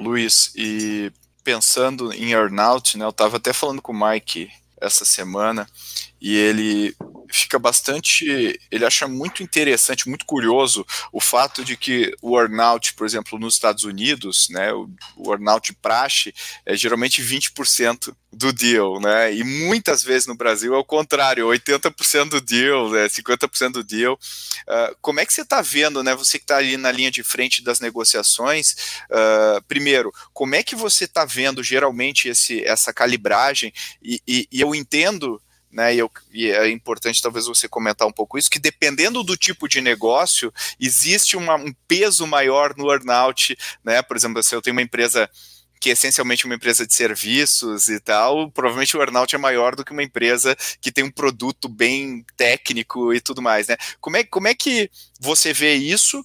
[0.00, 1.10] Luiz, e
[1.42, 4.48] pensando em earnout, né, eu estava até falando com o Mike
[4.80, 5.66] essa semana,
[6.24, 6.96] e ele
[7.30, 13.04] fica bastante, ele acha muito interessante, muito curioso o fato de que o earnout, por
[13.04, 19.34] exemplo, nos Estados Unidos, né, o, o earnout praxe é geralmente 20% do deal, né,
[19.34, 24.18] e muitas vezes no Brasil é o contrário, 80% do deal, né, 50% do deal.
[24.66, 27.22] Uh, como é que você está vendo, né, você que está ali na linha de
[27.22, 28.72] frente das negociações,
[29.10, 34.60] uh, primeiro, como é que você está vendo geralmente esse, essa calibragem, e, e, e
[34.62, 35.38] eu entendo
[35.74, 39.36] né, e, eu, e, é importante talvez você comentar um pouco isso, que dependendo do
[39.36, 44.62] tipo de negócio, existe uma, um peso maior no earnout, né, por exemplo, se eu
[44.62, 45.28] tenho uma empresa
[45.80, 49.84] que é essencialmente uma empresa de serviços e tal, provavelmente o earnout é maior do
[49.84, 53.76] que uma empresa que tem um produto bem técnico e tudo mais, né?
[54.00, 56.24] Como é, como é que você vê isso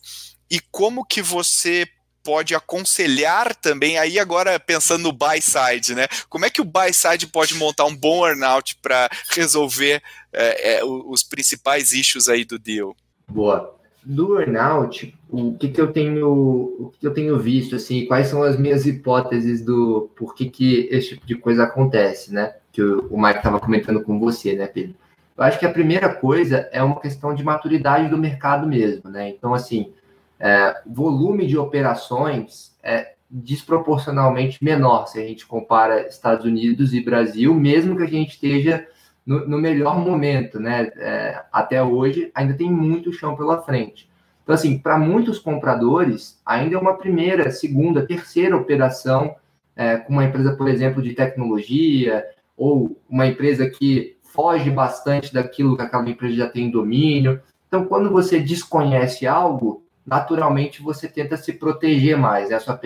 [0.50, 1.86] e como que você
[2.30, 6.06] pode aconselhar também, aí agora pensando no buy side, né?
[6.30, 10.00] Como é que o buy side pode montar um bom earnout para resolver
[10.32, 12.96] é, é, os principais issues aí do deal?
[13.28, 13.76] Boa.
[14.04, 18.44] Do earnout, o que, que eu tenho o que eu tenho visto assim, quais são
[18.44, 22.54] as minhas hipóteses do por que, que esse tipo de coisa acontece, né?
[22.72, 24.94] Que o, o Mike estava comentando com você, né, Pedro?
[25.36, 29.30] Eu acho que a primeira coisa é uma questão de maturidade do mercado mesmo, né?
[29.30, 29.92] Então, assim,
[30.40, 37.54] é, volume de operações é desproporcionalmente menor se a gente compara Estados Unidos e Brasil,
[37.54, 38.88] mesmo que a gente esteja
[39.26, 40.90] no, no melhor momento, né?
[40.96, 44.10] É, até hoje ainda tem muito chão pela frente.
[44.42, 49.36] Então, assim, para muitos compradores, ainda é uma primeira, segunda, terceira operação
[49.76, 52.26] é, com uma empresa, por exemplo, de tecnologia
[52.58, 57.40] ou uma empresa que foge bastante daquilo que aquela empresa já tem domínio.
[57.68, 62.56] Então, quando você desconhece algo, naturalmente você tenta se proteger mais, né?
[62.56, 62.80] a sua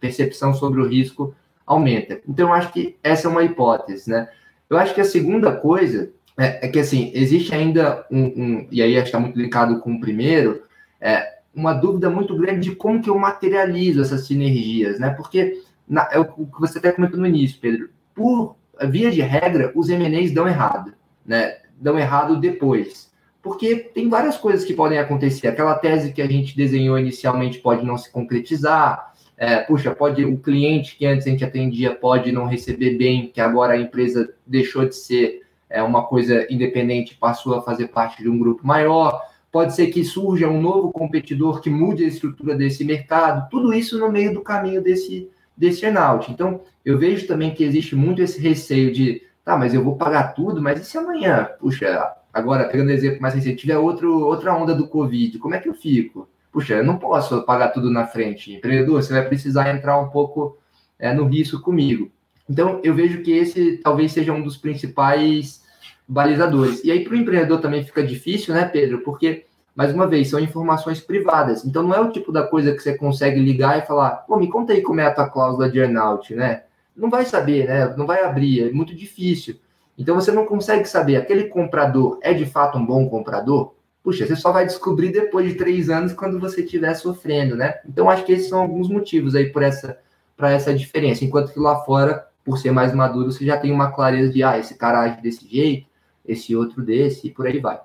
[0.00, 1.34] percepção sobre o risco
[1.64, 2.20] aumenta.
[2.28, 4.28] Então, acho que essa é uma hipótese, né?
[4.68, 8.82] Eu acho que a segunda coisa é, é que, assim, existe ainda um, um e
[8.82, 10.62] aí está muito ligado com o primeiro,
[11.00, 15.10] é, uma dúvida muito grande de como que eu materializo essas sinergias, né?
[15.10, 18.56] Porque na, é o que você até comentou no início, Pedro, por
[18.88, 20.92] via de regra, os M&As dão errado,
[21.24, 21.58] né?
[21.80, 23.09] Dão errado depois
[23.42, 25.48] porque tem várias coisas que podem acontecer.
[25.48, 29.14] Aquela tese que a gente desenhou inicialmente pode não se concretizar.
[29.36, 33.40] É, puxa, pode o cliente que antes a gente atendia pode não receber bem, que
[33.40, 38.28] agora a empresa deixou de ser é, uma coisa independente, passou a fazer parte de
[38.28, 39.22] um grupo maior.
[39.50, 43.48] Pode ser que surja um novo competidor que mude a estrutura desse mercado.
[43.50, 45.28] Tudo isso no meio do caminho desse
[45.60, 46.32] desse earnout.
[46.32, 50.32] Então, eu vejo também que existe muito esse receio de, tá, mas eu vou pagar
[50.32, 54.74] tudo, mas e se amanhã, puxa, Agora, pegando exemplo mais recente, tiver outro, outra onda
[54.74, 56.28] do Covid, como é que eu fico?
[56.52, 58.54] Puxa, eu não posso pagar tudo na frente.
[58.54, 60.58] Empreendedor, você vai precisar entrar um pouco
[60.98, 62.10] é, no risco comigo.
[62.48, 65.62] Então, eu vejo que esse talvez seja um dos principais
[66.06, 66.82] balizadores.
[66.84, 69.00] E aí, para o empreendedor também fica difícil, né, Pedro?
[69.00, 71.64] Porque, mais uma vez, são informações privadas.
[71.64, 74.48] Então, não é o tipo da coisa que você consegue ligar e falar, pô, me
[74.48, 76.64] conta aí como é a tua cláusula de earnout, né?
[76.96, 77.94] Não vai saber, né?
[77.96, 79.56] Não vai abrir, é muito difícil.
[79.98, 83.74] Então você não consegue saber, aquele comprador é de fato um bom comprador?
[84.02, 87.80] Puxa, você só vai descobrir depois de três anos quando você estiver sofrendo, né?
[87.86, 89.98] Então acho que esses são alguns motivos aí por essa,
[90.36, 91.24] para essa diferença.
[91.24, 94.58] Enquanto que lá fora, por ser mais maduro, você já tem uma clareza de, ah,
[94.58, 95.86] esse cara age desse jeito,
[96.26, 97.78] esse outro desse, e por aí vai.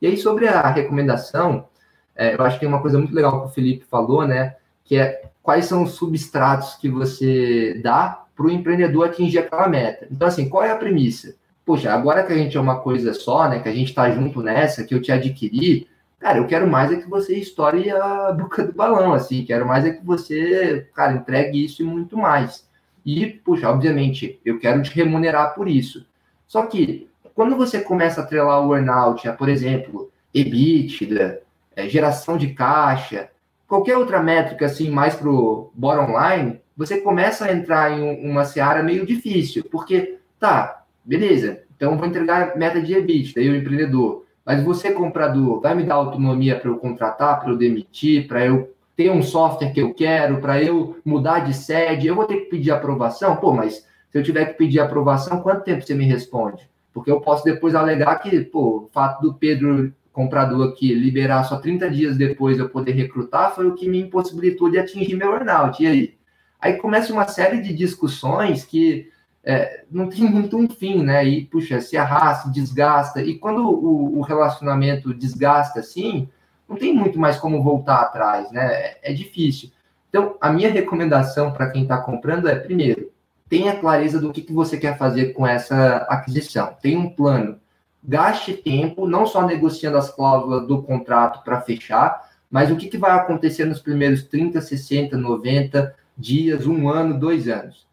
[0.00, 1.68] E aí sobre a recomendação,
[2.14, 4.56] é, eu acho que tem uma coisa muito legal que o Felipe falou, né?
[4.84, 10.06] Que é quais são os substratos que você dá para o empreendedor atingir aquela meta.
[10.10, 11.34] Então, assim, qual é a premissa?
[11.64, 14.42] Poxa, agora que a gente é uma coisa só, né, que a gente está junto
[14.42, 15.88] nessa, que eu te adquiri,
[16.18, 19.84] cara, eu quero mais é que você estoure a boca do balão, assim, quero mais
[19.84, 22.66] é que você, cara, entregue isso e muito mais.
[23.04, 26.06] E, puxa, obviamente, eu quero te remunerar por isso.
[26.46, 31.40] Só que, quando você começa a atrelar o earnout a, por exemplo, EBITDA,
[31.74, 33.30] é, geração de caixa,
[33.66, 38.44] qualquer outra métrica, assim, mais para o bottom line, você começa a entrar em uma
[38.44, 44.24] seara meio difícil, porque, tá, Beleza, então vou entregar meta de EBIT, daí o empreendedor.
[44.44, 48.72] Mas você, comprador, vai me dar autonomia para eu contratar, para eu demitir, para eu
[48.96, 52.50] ter um software que eu quero, para eu mudar de sede, eu vou ter que
[52.50, 53.36] pedir aprovação?
[53.36, 56.68] Pô, mas se eu tiver que pedir aprovação, quanto tempo você me responde?
[56.92, 61.56] Porque eu posso depois alegar que, pô, o fato do Pedro comprador aqui liberar só
[61.56, 65.82] 30 dias depois eu poder recrutar foi o que me impossibilitou de atingir meu earnout.
[65.82, 66.14] E aí?
[66.60, 69.10] Aí começa uma série de discussões que
[69.44, 71.24] é, não tem muito um fim, né?
[71.26, 73.22] E, puxa, se arrasta, desgasta.
[73.22, 76.28] E quando o, o, relacionamento desgasta assim,
[76.68, 78.72] não tem muito mais como voltar atrás, né?
[78.72, 79.70] É, é difícil.
[80.08, 83.10] Então, a minha recomendação para quem está comprando é, primeiro,
[83.48, 86.76] tenha clareza do que, que você quer fazer com essa aquisição.
[86.80, 87.58] Tenha um plano.
[88.04, 92.98] Gaste tempo, não só negociando as cláusulas do contrato para fechar, mas o que, que
[92.98, 97.86] vai acontecer nos primeiros 30, 60, 90 dias, um ano, dois anos.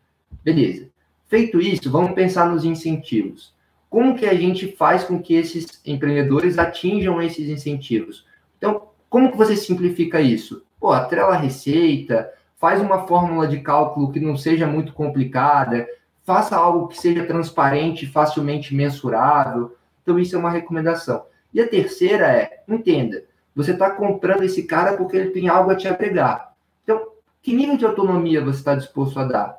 [0.44, 0.90] Beleza.
[1.30, 3.54] Feito isso, vamos pensar nos incentivos.
[3.88, 8.26] Como que a gente faz com que esses empreendedores atinjam esses incentivos?
[8.58, 10.66] Então, como que você simplifica isso?
[10.80, 12.28] Pô, atrela a receita,
[12.58, 15.88] faz uma fórmula de cálculo que não seja muito complicada,
[16.24, 19.78] faça algo que seja transparente, facilmente mensurável.
[20.02, 21.26] Então, isso é uma recomendação.
[21.54, 23.24] E a terceira é, entenda,
[23.56, 26.56] você está comprando esse cara porque ele tem algo a te agregar.
[26.84, 27.08] Então,
[27.40, 29.59] que nível de autonomia você está disposto a dar?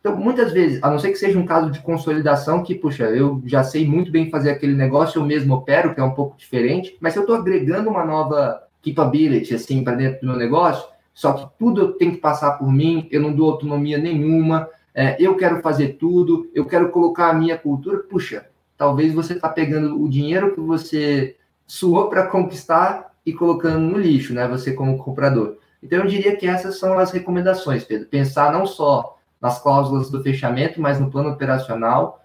[0.00, 3.42] Então, muitas vezes, a não ser que seja um caso de consolidação, que, puxa, eu
[3.44, 6.96] já sei muito bem fazer aquele negócio, eu mesmo opero, que é um pouco diferente,
[7.00, 11.32] mas se eu estou agregando uma nova capability, assim, para dentro do meu negócio, só
[11.32, 15.60] que tudo tem que passar por mim, eu não dou autonomia nenhuma, é, eu quero
[15.60, 18.46] fazer tudo, eu quero colocar a minha cultura, puxa,
[18.76, 21.36] talvez você está pegando o dinheiro que você
[21.66, 24.46] suou para conquistar e colocando no lixo, né?
[24.48, 25.58] Você como comprador.
[25.82, 28.08] Então eu diria que essas são as recomendações, Pedro.
[28.08, 32.24] Pensar não só nas cláusulas do fechamento, mas no plano operacional,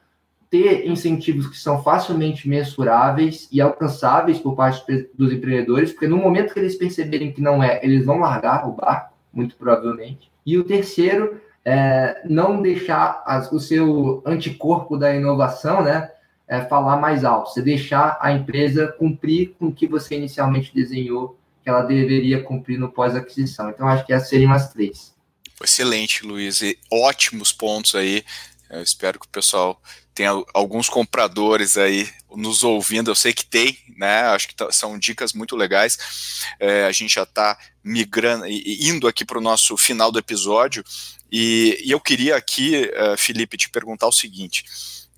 [0.49, 6.53] ter incentivos que são facilmente mensuráveis e alcançáveis por parte dos empreendedores, porque no momento
[6.53, 10.31] que eles perceberem que não é, eles vão largar o barco, muito provavelmente.
[10.45, 16.11] E o terceiro, é não deixar as, o seu anticorpo da inovação, né,
[16.47, 17.51] é, falar mais alto.
[17.51, 22.77] Você deixar a empresa cumprir com o que você inicialmente desenhou que ela deveria cumprir
[22.77, 23.69] no pós-aquisição.
[23.69, 25.12] Então, acho que essas seriam as três.
[25.61, 28.23] Excelente, Luiz, e ótimos pontos aí.
[28.69, 29.81] Eu espero que o pessoal
[30.13, 33.09] tenha alguns compradores aí nos ouvindo.
[33.09, 34.21] Eu sei que tem, né?
[34.23, 36.45] Acho que tá, são dicas muito legais.
[36.59, 40.83] É, a gente já está migrando, indo aqui para o nosso final do episódio.
[41.31, 44.65] E, e eu queria aqui, uh, Felipe, te perguntar o seguinte.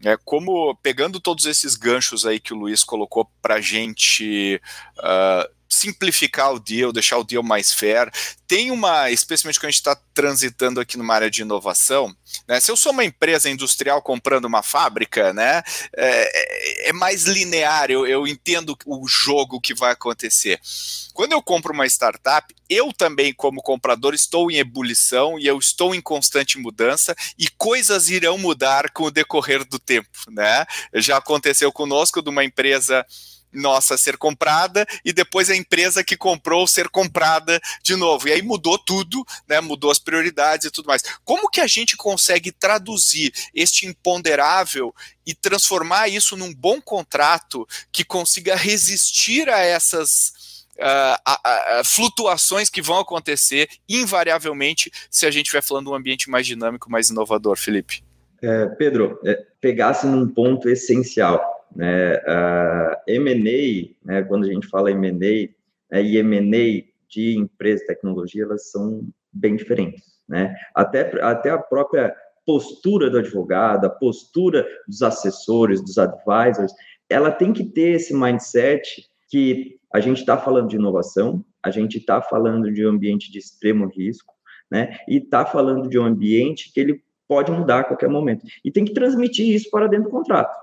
[0.03, 4.61] É, como pegando todos esses ganchos aí que o Luiz colocou para gente
[4.99, 8.11] uh, simplificar o deal, deixar o deal mais fair.
[8.47, 12.15] Tem uma, especialmente quando a gente está transitando aqui numa área de inovação,
[12.47, 12.59] né?
[12.59, 15.63] Se eu sou uma empresa industrial comprando uma fábrica, né?
[15.95, 20.59] É, é mais linear, eu, eu entendo o jogo que vai acontecer.
[21.13, 25.93] Quando eu compro uma startup, eu também, como comprador, estou em ebulição e eu estou
[25.95, 30.65] em constante mudança e coisas irão mudar com o decorrer do tempo, né?
[30.93, 33.05] Já aconteceu conosco de uma empresa
[33.55, 38.27] nossa ser comprada e depois a empresa que comprou ser comprada de novo.
[38.27, 39.59] E aí mudou tudo, né?
[39.61, 41.03] Mudou as prioridades e tudo mais.
[41.23, 44.93] Como que a gente consegue traduzir este imponderável
[45.25, 50.45] e transformar isso num bom contrato que consiga resistir a essas
[50.77, 56.45] Uh, flutuações que vão acontecer invariavelmente se a gente estiver falando de um ambiente mais
[56.45, 58.03] dinâmico, mais inovador, Felipe.
[58.41, 61.41] É, Pedro, é, pegasse num ponto essencial.
[61.75, 62.15] Né?
[62.25, 65.49] A M&A, né, quando a gente fala M&A
[65.91, 70.03] né, e M&A de empresa de tecnologia, elas são bem diferentes.
[70.27, 70.55] Né?
[70.73, 72.15] Até, até a própria
[72.45, 76.73] postura do advogado, a postura dos assessores, dos advisors,
[77.09, 81.97] ela tem que ter esse mindset que a gente está falando de inovação, a gente
[81.97, 84.33] está falando de um ambiente de extremo risco,
[84.69, 84.97] né?
[85.07, 88.45] E está falando de um ambiente que ele pode mudar a qualquer momento.
[88.63, 90.55] E tem que transmitir isso para dentro do contrato.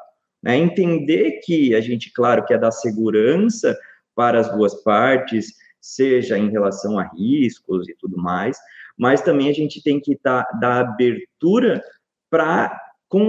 [0.42, 0.56] Né?
[0.56, 3.78] Entender que a gente, claro, que é dar segurança
[4.14, 8.58] para as duas partes, seja em relação a riscos e tudo mais,
[8.96, 11.82] mas também a gente tem que dar, dar abertura
[12.30, 12.80] para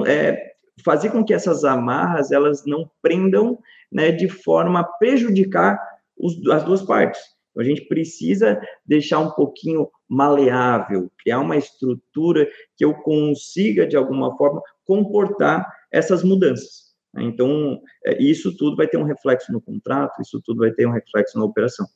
[0.08, 0.54] é,
[0.84, 3.60] fazer com que essas amarras elas não prendam
[3.92, 5.80] né, de forma a prejudicar
[6.18, 7.22] os, as duas partes.
[7.52, 13.96] Então, a gente precisa deixar um pouquinho maleável, criar uma estrutura que eu consiga, de
[13.96, 16.93] alguma forma, comportar essas mudanças.
[17.18, 20.92] Então, é, isso tudo vai ter um reflexo no contrato, isso tudo vai ter um
[20.92, 21.88] reflexo na operação.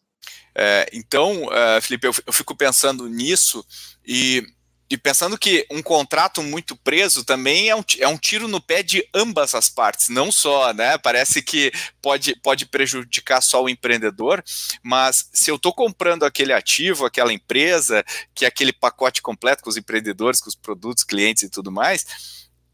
[0.53, 3.63] É, então, uh, Felipe, eu, fico pensando nisso
[4.05, 4.43] e,
[4.89, 8.82] e, pensando que um contrato muito preso também é um, é um tiro no pé
[8.82, 10.97] de ambas as partes, não só, né?
[10.97, 14.43] Parece que pode, pode prejudicar só o empreendedor,
[14.82, 18.03] mas se eu estou comprando aquele ativo, aquela empresa,
[18.34, 22.01] que é aquele pacote completo com os empreendedores, com os produtos, clientes e tudo mais,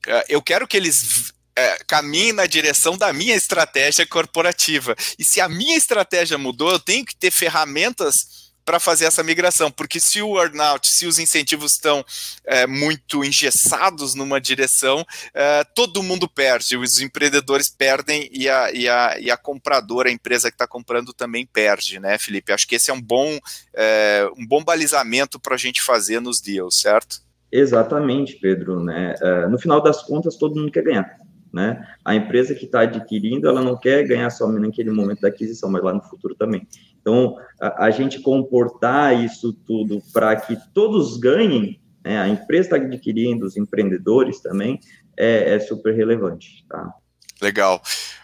[0.08, 4.96] uh, eu quero que eles é, caminhe na direção da minha estratégia corporativa.
[5.18, 9.70] E se a minha estratégia mudou, eu tenho que ter ferramentas para fazer essa migração,
[9.70, 12.04] porque se o earnout, se os incentivos estão
[12.46, 18.88] é, muito engessados numa direção, é, todo mundo perde, os empreendedores perdem e a, e
[18.88, 22.54] a, e a compradora, a empresa que está comprando também perde, né, Felipe?
[22.54, 23.38] Acho que esse é um bom,
[23.74, 27.22] é, um bom balizamento para a gente fazer nos deals, certo?
[27.52, 28.80] Exatamente, Pedro.
[28.84, 29.14] Né?
[29.22, 31.18] É, no final das contas, todo mundo quer ganhar.
[31.54, 31.88] Né?
[32.04, 35.84] A empresa que está adquirindo, ela não quer ganhar só naquele momento da aquisição, mas
[35.84, 36.68] lá no futuro também.
[37.00, 42.76] Então, a, a gente comportar isso tudo para que todos ganhem, né, a empresa está
[42.78, 44.80] adquirindo, os empreendedores também,
[45.16, 46.66] é, é super relevante.
[46.68, 46.92] Tá?
[47.40, 47.80] Legal.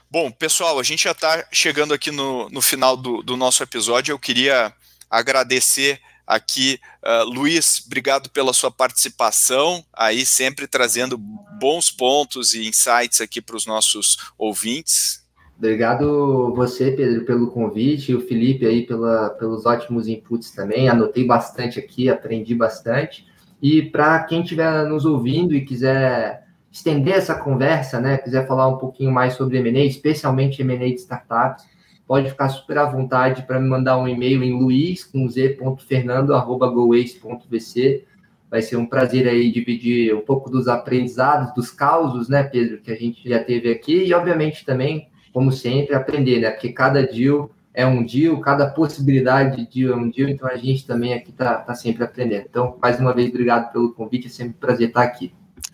[0.10, 4.12] Bom, pessoal, a gente já está chegando aqui no, no final do, do nosso episódio.
[4.12, 4.74] Eu queria
[5.08, 6.00] agradecer
[6.30, 6.80] aqui.
[7.04, 13.56] Uh, Luiz, obrigado pela sua participação, aí sempre trazendo bons pontos e insights aqui para
[13.56, 15.28] os nossos ouvintes.
[15.58, 20.88] Obrigado você, Pedro, pelo convite, e o Felipe aí pela, pelos ótimos inputs também.
[20.88, 23.28] Anotei bastante aqui, aprendi bastante.
[23.62, 28.78] E para quem estiver nos ouvindo e quiser estender essa conversa, né, quiser falar um
[28.78, 31.66] pouquinho mais sobre M&A, especialmente M&A de startups,
[32.10, 38.06] pode ficar super à vontade para me mandar um e-mail em luiz com z.fernando@goace.vc.
[38.50, 42.92] Vai ser um prazer aí dividir um pouco dos aprendizados, dos causos, né, Pedro, que
[42.92, 46.50] a gente já teve aqui e obviamente também como sempre, aprender, né?
[46.50, 50.58] Porque cada deal é um deal, cada possibilidade de deal é um deal, então a
[50.58, 52.48] gente também aqui está tá sempre aprendendo.
[52.50, 55.32] Então, mais uma vez, obrigado pelo convite, é sempre um prazer estar aqui.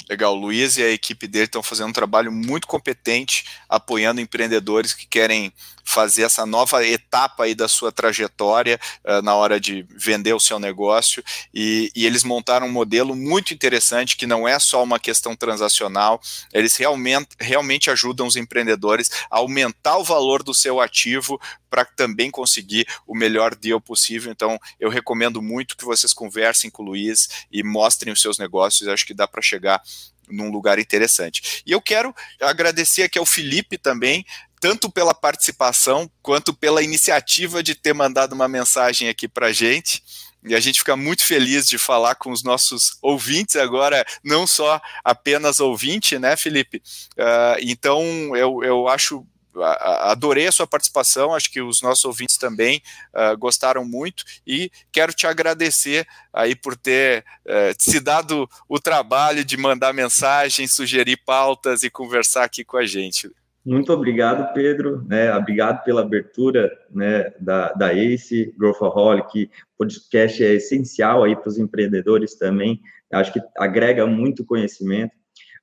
[0.09, 4.93] Legal, o Luiz e a equipe dele estão fazendo um trabalho muito competente, apoiando empreendedores
[4.93, 5.51] que querem
[5.83, 10.59] fazer essa nova etapa aí da sua trajetória uh, na hora de vender o seu
[10.59, 11.23] negócio.
[11.53, 16.19] E, e, eles montaram um modelo muito interessante que não é só uma questão transacional,
[16.51, 21.39] eles realmente, realmente ajudam os empreendedores a aumentar o valor do seu ativo
[21.75, 24.31] para também conseguir o melhor deal possível.
[24.31, 28.87] Então, eu recomendo muito que vocês conversem com o Luiz e mostrem os seus negócios.
[28.87, 29.83] Acho que dá para chegar
[30.29, 31.61] num lugar interessante.
[31.65, 34.25] E eu quero agradecer aqui ao Felipe também,
[34.61, 40.01] tanto pela participação quanto pela iniciativa de ter mandado uma mensagem aqui para a gente.
[40.45, 44.79] E a gente fica muito feliz de falar com os nossos ouvintes agora, não só
[45.03, 46.81] apenas ouvinte, né, Felipe?
[47.17, 48.01] Uh, então,
[48.33, 49.27] eu, eu acho
[49.63, 52.81] adorei a sua participação, acho que os nossos ouvintes também
[53.13, 59.43] uh, gostaram muito e quero te agradecer aí por ter uh, se dado o trabalho
[59.45, 63.29] de mandar mensagens, sugerir pautas e conversar aqui com a gente.
[63.65, 65.03] Muito obrigado, Pedro.
[65.07, 69.45] Né, obrigado pela abertura né, da, da ACE, Growthaholic.
[69.45, 72.79] O podcast é essencial aí para os empreendedores também.
[73.11, 75.13] Acho que agrega muito conhecimento.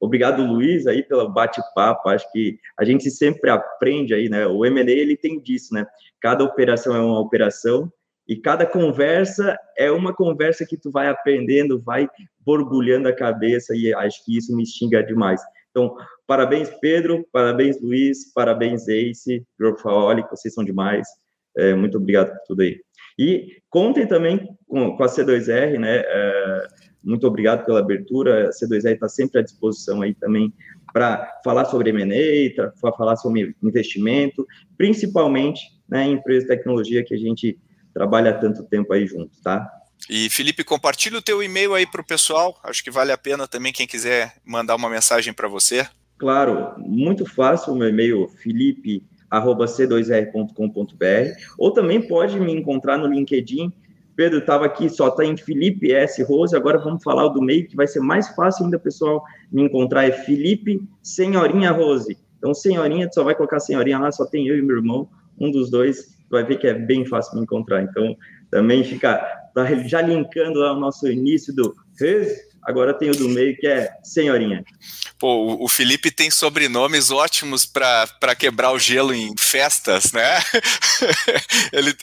[0.03, 2.09] Obrigado, Luiz, aí pelo bate-papo.
[2.09, 4.49] Acho que a gente sempre aprende aí, né?
[4.49, 5.87] O M&A, ele tem disso, né?
[6.21, 7.89] Cada operação é uma operação
[8.29, 12.09] e cada conversa é uma conversa que tu vai aprendendo, vai
[12.41, 15.41] borbulhando a cabeça e acho que isso me xinga demais.
[15.71, 15.95] Então,
[16.27, 21.07] parabéns, Pedro, parabéns, Luiz, parabéns, Ace, Growthaholic, vocês são demais.
[21.57, 22.81] É, muito obrigado por tudo aí.
[23.17, 26.03] E contem também com, com a C2R, né?
[26.05, 26.67] É,
[27.03, 28.49] muito obrigado pela abertura.
[28.49, 30.53] A C2R está sempre à disposição aí também
[30.93, 34.47] para falar sobre M&A, para falar sobre investimento,
[34.77, 37.59] principalmente né, em empresas de tecnologia que a gente
[37.95, 39.67] trabalha há tanto tempo aí juntos, tá?
[40.09, 42.59] E Felipe, compartilha o teu e-mail aí para o pessoal.
[42.65, 45.87] Acho que vale a pena também quem quiser mandar uma mensagem para você.
[46.19, 53.73] Claro, muito fácil o meu e-mail, felipe@c2r.com.br, ou também pode me encontrar no LinkedIn.
[54.15, 56.23] Pedro estava aqui, só está em Felipe S.
[56.23, 56.55] Rose.
[56.55, 60.05] Agora vamos falar do meio, que vai ser mais fácil ainda, pessoal, me encontrar.
[60.05, 62.19] É Felipe Senhorinha Rose.
[62.39, 65.09] Então, Senhorinha, tu só vai colocar Senhorinha lá, só tem eu e meu irmão,
[65.39, 66.17] um dos dois.
[66.29, 67.83] Tu vai ver que é bem fácil me encontrar.
[67.83, 68.17] Então,
[68.51, 69.21] também fica
[69.87, 71.75] já linkando lá o nosso início do
[72.63, 74.65] agora tem o do meio que é Senhorinha.
[75.19, 80.41] Pô, o Felipe tem sobrenomes ótimos para quebrar o gelo em festas, né?
[81.73, 81.95] Ele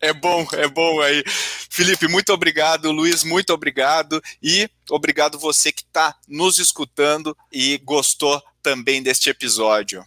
[0.00, 1.22] é bom, é bom aí.
[1.70, 8.40] Felipe, muito obrigado, Luiz, muito obrigado e obrigado você que está nos escutando e gostou
[8.62, 10.04] também deste episódio.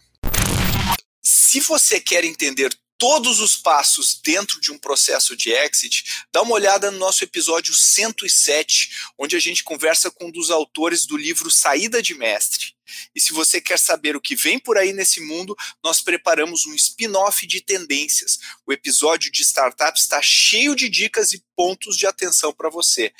[1.22, 6.54] Se você quer entender todos os passos dentro de um processo de exit, dá uma
[6.54, 11.50] olhada no nosso episódio 107, onde a gente conversa com um dos autores do livro
[11.50, 12.76] Saída de Mestre.
[13.14, 16.74] E se você quer saber o que vem por aí nesse mundo, nós preparamos um
[16.74, 18.38] spin-off de tendências.
[18.66, 23.12] O episódio de startups está cheio de dicas e pontos de atenção para você.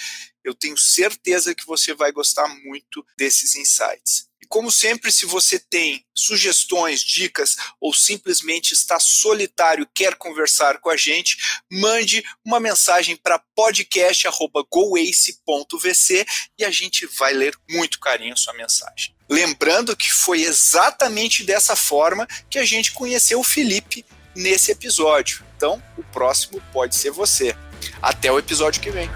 [0.46, 4.28] Eu tenho certeza que você vai gostar muito desses insights.
[4.40, 10.78] E como sempre, se você tem sugestões, dicas ou simplesmente está solitário e quer conversar
[10.78, 11.36] com a gente,
[11.68, 16.26] mande uma mensagem para podcast@goace.vc
[16.56, 19.16] e a gente vai ler muito carinho a sua mensagem.
[19.28, 25.44] Lembrando que foi exatamente dessa forma que a gente conheceu o Felipe nesse episódio.
[25.56, 27.56] Então, o próximo pode ser você.
[28.00, 29.10] Até o episódio que vem.